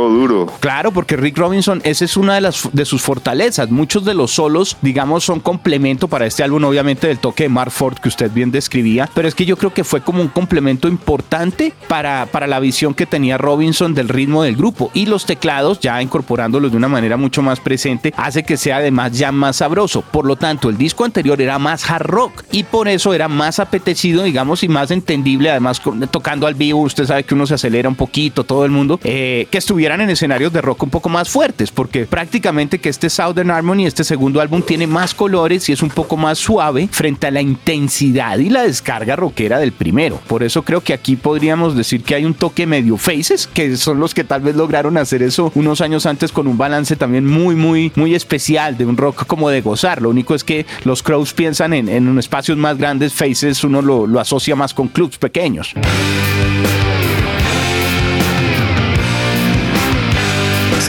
duro. 0.09 0.47
Claro, 0.61 0.93
porque 0.93 1.17
Rick 1.17 1.39
Robinson, 1.39 1.81
esa 1.85 2.05
es 2.05 2.17
una 2.17 2.35
de, 2.35 2.41
las, 2.41 2.69
de 2.73 2.85
sus 2.85 3.03
fortalezas. 3.03 3.71
Muchos 3.71 4.05
de 4.05 4.15
los 4.15 4.33
solos, 4.33 4.77
digamos, 4.83 5.25
son 5.25 5.41
complemento 5.41 6.09
para 6.09 6.27
este 6.27 6.43
álbum, 6.43 6.65
obviamente, 6.65 7.07
del 7.07 7.19
toque 7.19 7.45
de 7.45 7.49
Mark 7.49 7.71
Ford 7.71 7.99
que 7.99 8.09
usted 8.09 8.31
bien 8.31 8.51
describía, 8.51 9.09
pero 9.15 9.29
es 9.29 9.35
que 9.35 9.47
yo 9.47 9.57
creo 9.57 9.73
que 9.73 9.85
fue 9.85 10.01
como 10.01 10.23
un 10.23 10.29
complemento 10.29 10.89
importante 10.89 11.73
para, 11.89 12.27
para 12.27 12.47
la 12.47 12.61
visión 12.61 12.95
que 12.95 13.07
tenía 13.07 13.39
Robinson 13.39 13.95
del 13.95 14.09
ritmo 14.09 14.43
del 14.43 14.57
grupo. 14.57 14.91
Y 14.95 15.07
los 15.07 15.27
teclados, 15.27 15.81
ya 15.81 16.01
incorporándolos 16.03 16.71
de 16.71 16.77
una 16.77 16.89
manera 16.89 17.17
mucho 17.17 17.43
más 17.43 17.61
presente, 17.61 18.13
hace 18.17 18.43
que 18.43 18.57
sea 18.57 18.79
además 18.79 19.13
ya 19.13 19.33
más 19.33 19.57
sabroso. 19.57 20.03
Por 20.03 20.27
lo 20.27 20.37
tanto, 20.37 20.69
el 20.69 20.77
disco 20.77 21.05
anterior 21.05 21.41
era 21.41 21.59
más 21.59 21.80
hard 21.89 22.07
rock 22.07 22.45
y 22.53 22.65
por 22.65 22.89
eso 22.89 23.15
era 23.15 23.29
más 23.29 23.59
apetecido, 23.59 24.23
digamos, 24.23 24.63
y 24.63 24.69
más 24.69 24.91
entendible, 24.91 25.51
además 25.51 25.81
tocando 26.11 26.47
al 26.47 26.55
vivo, 26.55 26.81
usted 26.81 27.07
sabe 27.07 27.25
que 27.25 27.35
uno 27.35 27.47
se 27.47 27.55
acelera 27.55 27.89
un 27.89 27.95
poquito, 27.95 28.45
todo 28.45 28.65
el 28.65 28.71
mundo, 28.71 28.99
eh, 29.05 29.47
que 29.51 29.59
estuvieran 29.59 30.01
en 30.01 30.11
escenarios 30.11 30.53
de 30.53 30.61
rock 30.61 30.83
un 30.83 30.91
poco 30.91 31.09
más 31.09 31.29
fuertes, 31.29 31.71
porque 31.71 32.07
prácticamente 32.07 32.79
que 32.79 32.89
este 32.89 33.11
Southern 33.11 33.51
Harmony, 33.51 33.87
este 33.87 34.05
segundo 34.05 34.41
álbum, 34.41 34.63
tiene 34.63 34.87
más 34.87 35.15
colores 35.15 35.69
y 35.69 35.73
es 35.73 35.83
un 35.83 35.91
poco 35.91 36.17
más 36.17 36.39
suave 36.39 36.89
frente 36.91 37.27
a 37.27 37.31
la 37.31 37.41
intensidad 37.41 38.39
y 38.39 38.51
la 38.51 38.63
descarga 38.63 39.17
rockera 39.17 39.59
del 39.59 39.73
primero. 39.73 40.21
Por 40.27 40.43
eso 40.43 40.63
creo 40.63 40.81
que 40.83 40.93
aquí 40.93 41.17
podríamos 41.17 41.77
decir 41.77 42.03
que 42.03 42.15
hay 42.15 42.25
un 42.25 42.35
toque 42.35 42.67
medio 42.67 42.97
faces, 42.97 43.47
que 43.47 43.77
son 43.77 44.01
los 44.01 44.15
que 44.15 44.25
tal 44.25 44.41
vez 44.41 44.57
lograron 44.57 44.97
hacer 44.97 45.23
eso 45.23 45.53
unos 45.55 45.81
años 45.81 46.07
antes 46.07 46.33
con 46.33 46.47
un 46.47 46.59
balance 46.59 46.97
también 46.97 47.27
muy, 47.27 47.55
muy, 47.55 47.93
muy 47.95 48.15
especial 48.15 48.77
de 48.77 48.87
un 48.87 48.97
rock 48.97 49.27
como 49.27 49.51
de 49.51 49.61
gozar. 49.61 50.03
Lo 50.03 50.11
único 50.11 50.35
es 50.35 50.45
que 50.45 50.67
los 50.85 51.03
Crows 51.03 51.35
piensan 51.35 51.60
en, 51.67 51.89
en 51.89 52.19
espacios 52.19 52.57
más 52.57 52.79
grandes, 52.79 53.13
faces 53.13 53.65
uno 53.65 53.83
lo, 53.83 54.07
lo 54.07 54.21
asocia 54.21 54.57
más 54.57 54.75
con 54.75 54.89
clubs 54.89 55.19
pequeños. 55.19 55.75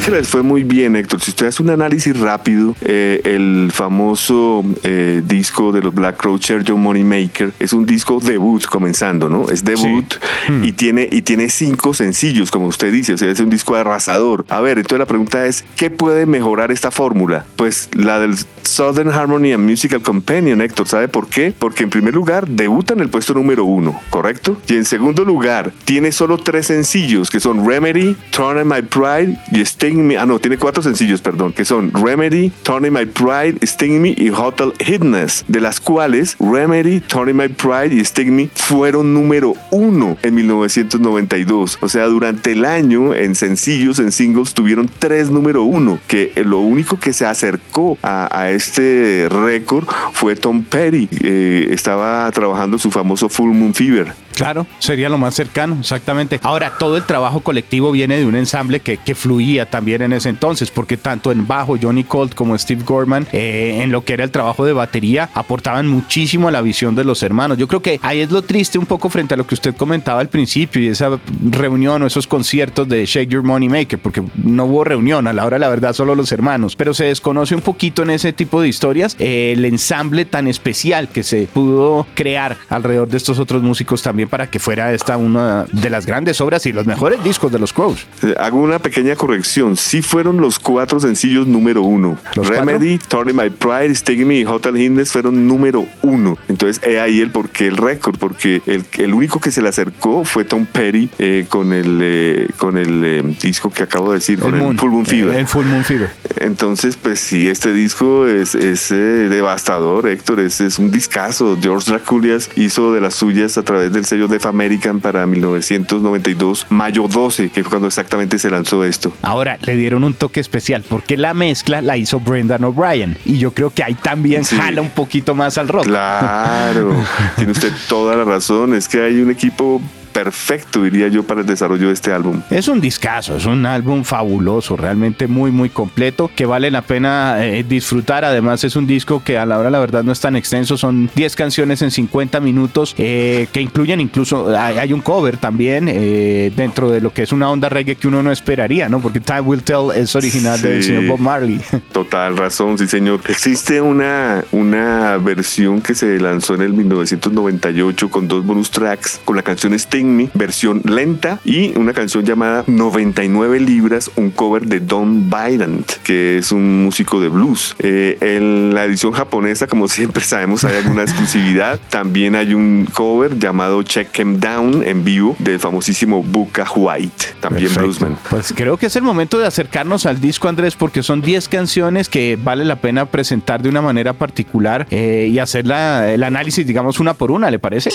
Que 0.01 0.12
les 0.12 0.27
fue 0.27 0.41
muy 0.41 0.63
bien, 0.63 0.96
Héctor. 0.96 1.22
Si 1.22 1.29
usted 1.29 1.48
hace 1.48 1.62
un 1.62 1.70
análisis 1.70 2.17
rápido, 2.20 2.75
eh, 2.81 3.22
el 3.24 3.72
famoso 3.72 4.63
eh, 4.84 5.22
disco 5.24 5.72
de 5.72 5.81
los 5.81 5.93
Black 5.93 6.17
Crow 6.17 6.39
John 6.41 6.81
Money 6.81 7.03
Maker 7.03 7.51
es 7.60 7.72
un 7.72 7.86
disco 7.86 8.20
debut 8.20 8.65
comenzando, 8.65 9.29
¿no? 9.29 9.50
Es 9.50 9.63
debut 9.63 10.15
y, 10.63 10.72
tiene, 10.72 11.08
y 11.12 11.22
tiene 11.22 11.50
cinco 11.50 11.93
sencillos, 11.93 12.50
como 12.50 12.67
usted 12.67 12.91
dice, 12.91 13.13
o 13.13 13.17
sea, 13.17 13.29
es 13.29 13.39
un 13.39 13.50
disco 13.50 13.75
arrasador. 13.75 14.46
A 14.50 14.60
ver, 14.60 14.79
entonces 14.79 15.00
la 15.00 15.05
pregunta 15.05 15.46
es, 15.46 15.63
¿qué 15.75 15.91
puede 15.91 16.25
mejorar 16.25 16.72
esta 16.72 16.89
fórmula? 16.89 17.46
Pues 17.55 17.89
la 17.93 18.20
del 18.20 18.36
Southern 18.63 19.10
Harmony 19.10 19.53
and 19.53 19.70
Musical 19.70 20.01
Companion, 20.01 20.62
Héctor. 20.62 20.88
¿Sabe 20.88 21.08
por 21.10 21.27
qué? 21.27 21.53
Porque 21.58 21.84
en 21.84 21.89
primer 21.89 22.15
lugar 22.15 22.48
debuta 22.48 22.93
en 22.93 23.01
el 23.01 23.10
puesto 23.10 23.34
número 23.34 23.65
uno, 23.65 24.00
¿correcto? 24.10 24.58
Y 24.67 24.75
en 24.75 24.86
segundo 24.86 25.25
lugar, 25.25 25.72
tiene 25.86 26.12
solo 26.12 26.38
tres 26.38 26.67
sencillos 26.67 27.29
que 27.29 27.39
son 27.39 27.67
Remedy, 27.67 28.15
Turn 28.31 28.67
My 28.67 28.81
Pride 28.81 29.38
y 29.51 29.62
Stay 29.62 29.90
ah 30.17 30.25
no, 30.25 30.39
tiene 30.39 30.57
cuatro 30.57 30.81
sencillos, 30.81 31.21
perdón, 31.21 31.53
que 31.53 31.65
son 31.65 31.91
Remedy, 31.93 32.51
Turning 32.63 32.93
My 32.93 33.05
Pride, 33.05 33.57
Sting 33.62 34.01
Me 34.01 34.15
y 34.17 34.29
Hotel 34.29 34.74
Hidness, 34.79 35.45
de 35.48 35.62
las 35.62 35.79
cuales 35.79 36.36
Remedy, 36.39 37.00
Turning 37.01 37.36
My 37.36 37.50
Pride 37.50 37.93
y 37.93 38.00
Sting 38.01 38.31
Me 38.31 38.50
fueron 38.53 39.13
número 39.13 39.53
uno 39.71 40.17
en 40.21 40.36
1992. 40.36 41.79
O 41.81 41.89
sea, 41.89 42.05
durante 42.05 42.53
el 42.53 42.65
año 42.65 43.13
en 43.13 43.36
sencillos, 43.36 44.00
en 44.00 44.12
singles, 44.12 44.53
tuvieron 44.53 44.89
tres 45.00 45.29
número 45.29 45.63
uno, 45.63 46.00
que 46.07 46.31
lo 46.45 46.60
único 46.60 47.00
que 47.00 47.13
se 47.13 47.25
acercó 47.25 47.98
a, 48.01 48.50
este 48.51 49.27
récord 49.29 49.88
fue 50.13 50.36
Tom 50.36 50.63
Petty. 50.63 51.07
Eh, 51.21 51.67
estaba 51.71 52.29
trabajando 52.31 52.77
su 52.77 52.91
famoso 52.91 53.29
Full 53.29 53.51
Moon 53.51 53.74
Fever. 53.74 54.13
Claro, 54.35 54.65
sería 54.79 55.09
lo 55.09 55.17
más 55.17 55.35
cercano, 55.35 55.77
exactamente. 55.79 56.39
Ahora, 56.43 56.73
todo 56.77 56.97
el 56.97 57.03
trabajo 57.03 57.41
colectivo 57.41 57.91
viene 57.91 58.17
de 58.17 58.25
un 58.25 58.35
ensamble 58.35 58.79
que, 58.79 58.97
fluía 59.11 59.69
también 59.69 60.01
en 60.01 60.13
ese 60.13 60.29
entonces, 60.29 60.71
porque 60.71 60.95
tanto 60.95 61.33
en 61.33 61.45
bajo 61.45 61.77
Johnny 61.79 62.05
Colt 62.05 62.33
como 62.33 62.57
Steve 62.57 62.83
Gorman, 62.85 63.27
eh, 63.33 63.81
en 63.83 63.91
lo 63.91 64.05
que 64.05 64.13
era 64.13 64.23
el 64.23 64.31
trabajo 64.31 64.65
de 64.65 64.71
batería, 64.71 65.29
aportaban 65.33 65.88
muchísimo 65.88 66.47
a 66.47 66.51
la 66.51 66.61
visión 66.61 66.95
de 66.95 67.03
los 67.03 67.21
hermanos. 67.23 67.57
Yo 67.57 67.67
creo 67.67 67.81
que 67.81 68.00
ahí 68.01 68.21
es 68.21 68.31
lo 68.31 68.41
triste 68.41 68.79
un 68.79 68.85
poco 68.85 69.09
frente 69.09 69.33
a 69.33 69.38
lo 69.38 69.45
que 69.45 69.53
usted 69.53 69.75
comentaba 69.75 70.21
al 70.21 70.29
principio 70.29 70.81
y 70.81 70.88
esa 70.88 71.19
reunión 71.43 72.01
o 72.01 72.07
esos 72.07 72.25
conciertos 72.25 72.88
de 72.88 73.05
Shake 73.05 73.29
Your 73.29 73.43
Money 73.43 73.67
Maker, 73.67 74.00
porque 74.00 74.23
no 74.35 74.65
hubo 74.65 74.85
reunión, 74.85 75.27
a 75.27 75.33
la 75.33 75.45
hora 75.45 75.59
la 75.59 75.69
verdad 75.69 75.93
solo 75.93 76.15
los 76.15 76.31
hermanos, 76.31 76.75
pero 76.75 76.93
se 76.93 77.05
desconoce 77.05 77.53
un 77.53 77.61
poquito 77.61 78.03
en 78.03 78.11
ese 78.11 78.31
tipo 78.31 78.61
de 78.61 78.69
historias 78.69 79.15
eh, 79.19 79.53
el 79.55 79.65
ensamble 79.65 80.25
tan 80.25 80.47
especial 80.47 81.09
que 81.09 81.23
se 81.23 81.47
pudo 81.53 82.07
crear 82.15 82.57
alrededor 82.69 83.09
de 83.09 83.17
estos 83.17 83.39
otros 83.39 83.61
músicos 83.61 84.01
también 84.01 84.21
para 84.28 84.48
que 84.48 84.60
fuera 84.60 84.94
esta 84.94 85.18
una 85.18 85.66
de 85.72 85.90
las 85.90 86.06
grandes 86.06 86.42
obras 86.42 86.66
y 86.66 86.72
los 86.72 86.86
mejores 86.86 87.24
discos 87.24 87.51
de 87.51 87.60
los 87.60 87.74
Crows. 87.74 88.06
Eh, 88.24 88.36
hago 88.40 88.62
una 88.62 88.80
pequeña 88.80 89.16
corrección. 89.16 89.78
Sí 89.78 90.01
fueron 90.01 90.38
los 90.38 90.60
cuatro 90.60 91.00
sencillos 91.00 91.48
número 91.48 91.82
uno. 91.82 92.18
Remedy, 92.36 92.98
Turning 92.98 93.36
My 93.36 93.50
Pride, 93.50 93.92
Sting 93.92 94.25
Me 94.25 94.40
y 94.40 94.46
Hotel 94.46 94.78
Hindes 94.78 95.12
fueron 95.12 95.48
número 95.48 95.86
uno. 96.01 96.38
Entonces, 96.48 96.82
he 96.88 97.00
ahí 97.00 97.22
el 97.22 97.32
porqué 97.32 97.68
el 97.68 97.78
récord, 97.78 98.18
porque 98.18 98.62
el, 98.66 98.86
el, 98.98 99.13
único 99.13 99.40
que 99.40 99.51
se 99.51 99.62
le 99.62 99.70
acercó 99.70 100.24
fue 100.25 100.46
Tom 100.46 100.66
Petty 100.66 101.10
eh, 101.20 101.46
con 101.50 101.74
el, 101.74 102.00
eh, 102.01 102.48
con 102.58 102.78
el 102.78 103.38
disco 103.40 103.72
que 103.72 103.84
acabo 103.84 104.12
de 104.12 104.20
decir, 104.20 104.40
el 104.40 104.44
con 104.44 104.54
el 104.56 104.80
Full 104.80 104.92
Moon 104.92 105.06
Fever. 105.06 105.36
El 105.36 105.48
Full 105.48 105.66
Moon 105.66 105.84
Fever. 105.84 106.10
Entonces, 106.38 106.98
pues 106.98 107.20
sí, 107.20 107.48
este 107.48 107.74
disco 107.74 108.28
es, 108.28 108.56
es 108.56 108.90
devastador, 108.90 110.08
Héctor. 110.08 110.40
Es, 110.40 110.62
es 110.62 110.80
un 110.80 110.92
discazo. 110.92 111.58
George 111.62 111.92
Draculias 111.92 112.50
hizo 112.56 112.94
de 112.94 113.01
las 113.01 113.16
suyas 113.16 113.58
a 113.58 113.63
través 113.63 113.92
del 113.92 114.06
sello 114.12 114.27
de 114.27 114.36
Def 114.36 114.46
American 114.46 115.00
para 115.00 115.25
1992, 115.25 116.65
mayo 116.70 117.08
12, 117.08 117.50
que 117.50 117.63
fue 117.63 117.70
cuando 117.70 117.88
exactamente 117.88 118.38
se 118.39 118.50
lanzó 118.50 118.84
esto. 118.84 119.13
Ahora, 119.22 119.58
le 119.62 119.77
dieron 119.77 120.03
un 120.03 120.13
toque 120.13 120.41
especial 120.41 120.84
porque 120.88 121.15
la 121.15 121.34
mezcla 121.34 121.82
la 121.82 121.96
hizo 121.96 122.20
Brendan 122.20 122.65
O'Brien 122.65 123.18
y 123.24 123.38
yo 123.38 123.53
creo 123.53 123.70
que 123.70 123.86
ahí 123.86 123.94
también 123.94 124.44
jala 124.44 124.82
un 124.82 124.89
poquito 124.89 125.34
más 125.34 125.58
al 125.58 125.70
rock. 125.70 125.86
Claro, 125.86 126.94
tiene 127.38 127.53
usted 127.53 127.72
toda 127.88 128.18
la 128.18 128.25
razón, 128.25 128.74
es 128.74 128.89
que 128.89 129.01
hay 129.01 129.22
un 129.22 129.32
equipo 129.32 129.82
perfecto, 130.12 130.84
diría 130.84 131.08
yo, 131.08 131.24
para 131.24 131.41
el 131.41 131.48
desarrollo 131.48 131.88
de 131.88 131.94
este 131.94 132.12
álbum. 132.12 132.41
Es 132.50 132.68
un 132.68 132.82
discazo, 132.82 133.38
es 133.38 133.46
un 133.46 133.65
álbum 133.65 134.03
fabuloso, 134.03 134.77
realmente 134.77 135.27
muy, 135.27 135.51
muy 135.51 135.70
completo, 135.70 136.30
que 136.36 136.46
vale 136.46 136.72
la 136.72 136.82
pena 136.82 137.46
eh, 137.46 137.63
disfrutar. 137.68 138.25
Además, 138.25 138.63
es 138.63 138.75
un 138.75 138.88
disco 138.88 139.24
que 139.24 139.38
a 139.38 139.46
la 139.46 139.60
hora, 139.60 139.70
la 139.70 139.80
verdad, 139.80 140.03
no 140.03 140.12
es 140.12 140.20
tan 140.20 140.36
extenso, 140.36 140.77
son 140.77 141.10
10 141.15 141.36
canciones 141.36 141.82
en 141.82 141.91
50 141.91 142.39
minutos, 142.39 142.96
eh, 142.98 143.48
que 143.51 143.62
incluyen 143.62 144.00
incluso, 144.00 144.56
hay, 144.58 144.94
un 144.94 145.01
cover 145.01 145.38
también 145.38 145.88
eh, 145.88 146.51
dentro 146.56 146.89
de 146.89 147.01
lo 147.01 147.13
que 147.13 147.24
es 147.24 147.32
una 147.32 147.50
onda 147.50 147.70
reggae 147.70 147.96
que 147.96 148.08
uno 148.08 148.22
no 148.22 148.32
esperaría, 148.32 148.89
¿no? 148.89 149.00
Porque 149.00 149.20
Time 149.20 149.41
Will 149.41 149.63
Tell 149.63 149.91
es 149.96 150.15
original 150.15 150.62
del 150.62 150.84
señor 150.84 151.08
Bob 151.08 151.20
Marley. 151.20 151.62
Total 151.91 152.36
razón, 152.36 152.77
sí, 152.77 152.88
señor. 152.88 153.22
Existe 153.27 153.82
una, 153.82 154.44
una 154.51 155.18
versión 155.18 155.82
que 155.82 155.96
se 155.96 156.20
lanzó 156.20 156.56
en 156.56 156.62
el 156.62 156.74
1998 156.74 158.10
con 158.10 158.27
dos 158.27 158.46
bonus 158.46 158.72
tracks, 158.72 159.22
con 159.24 159.36
la 159.36 159.44
canción 159.44 159.74
Stay 160.01 160.29
versión 160.34 160.81
lenta, 160.84 161.39
y 161.46 161.77
una 161.77 161.93
canción 161.93 162.25
llamada 162.25 162.63
99 162.67 163.60
libras, 163.60 164.10
un 164.15 164.31
cover 164.31 164.65
de 164.65 164.79
Don 164.79 165.29
Biden, 165.29 165.86
que 166.03 166.38
es 166.38 166.51
un 166.51 166.84
músico 166.84 167.22
de 167.22 167.29
blues. 167.29 167.75
Eh, 167.79 168.17
en 168.22 168.74
la 168.74 168.86
edición 168.86 169.12
japonesa, 169.12 169.67
como 169.67 169.88
siempre 169.88 170.24
sabemos, 170.24 170.63
hay 170.63 170.77
alguna 170.77 171.03
exclusividad. 171.03 171.79
También 171.89 172.36
hay 172.36 172.53
un 172.53 172.88
cover 172.91 173.38
llamado 173.38 173.84
Check 173.84 174.17
Him 174.20 174.39
Down 174.39 174.84
en 174.84 175.03
vivo 175.03 175.36
del 175.39 175.60
famosísimo 175.60 176.24
Buka 176.24 176.65
White, 176.75 177.25
también 177.39 177.74
bluesman. 177.74 178.17
Pues 178.29 178.53
creo 178.55 178.77
que 178.77 178.88
es 178.88 178.96
el 178.96 179.03
momento 179.03 179.38
de 179.38 179.48
acercarnos 179.48 180.05
al 180.05 180.20
disco, 180.20 180.48
Andrés, 180.48 180.75
porque 180.75 181.03
son 181.03 181.22
10 181.22 181.48
canciones 181.48 182.10
que 182.10 182.38
vale 182.41 182.65
la 182.65 182.77
pena 182.77 183.05
presentar 183.05 183.62
de 183.62 183.70
una 183.70 183.81
manera 183.81 184.13
particular 184.13 184.88
eh, 184.89 185.29
y 185.31 185.39
hacer 185.39 185.65
el 185.65 186.24
análisis, 186.24 186.65
digamos, 186.65 187.00
una 187.00 187.13
por 187.13 187.31
una, 187.31 187.51
¿le 187.51 187.60
parece? 187.60 187.91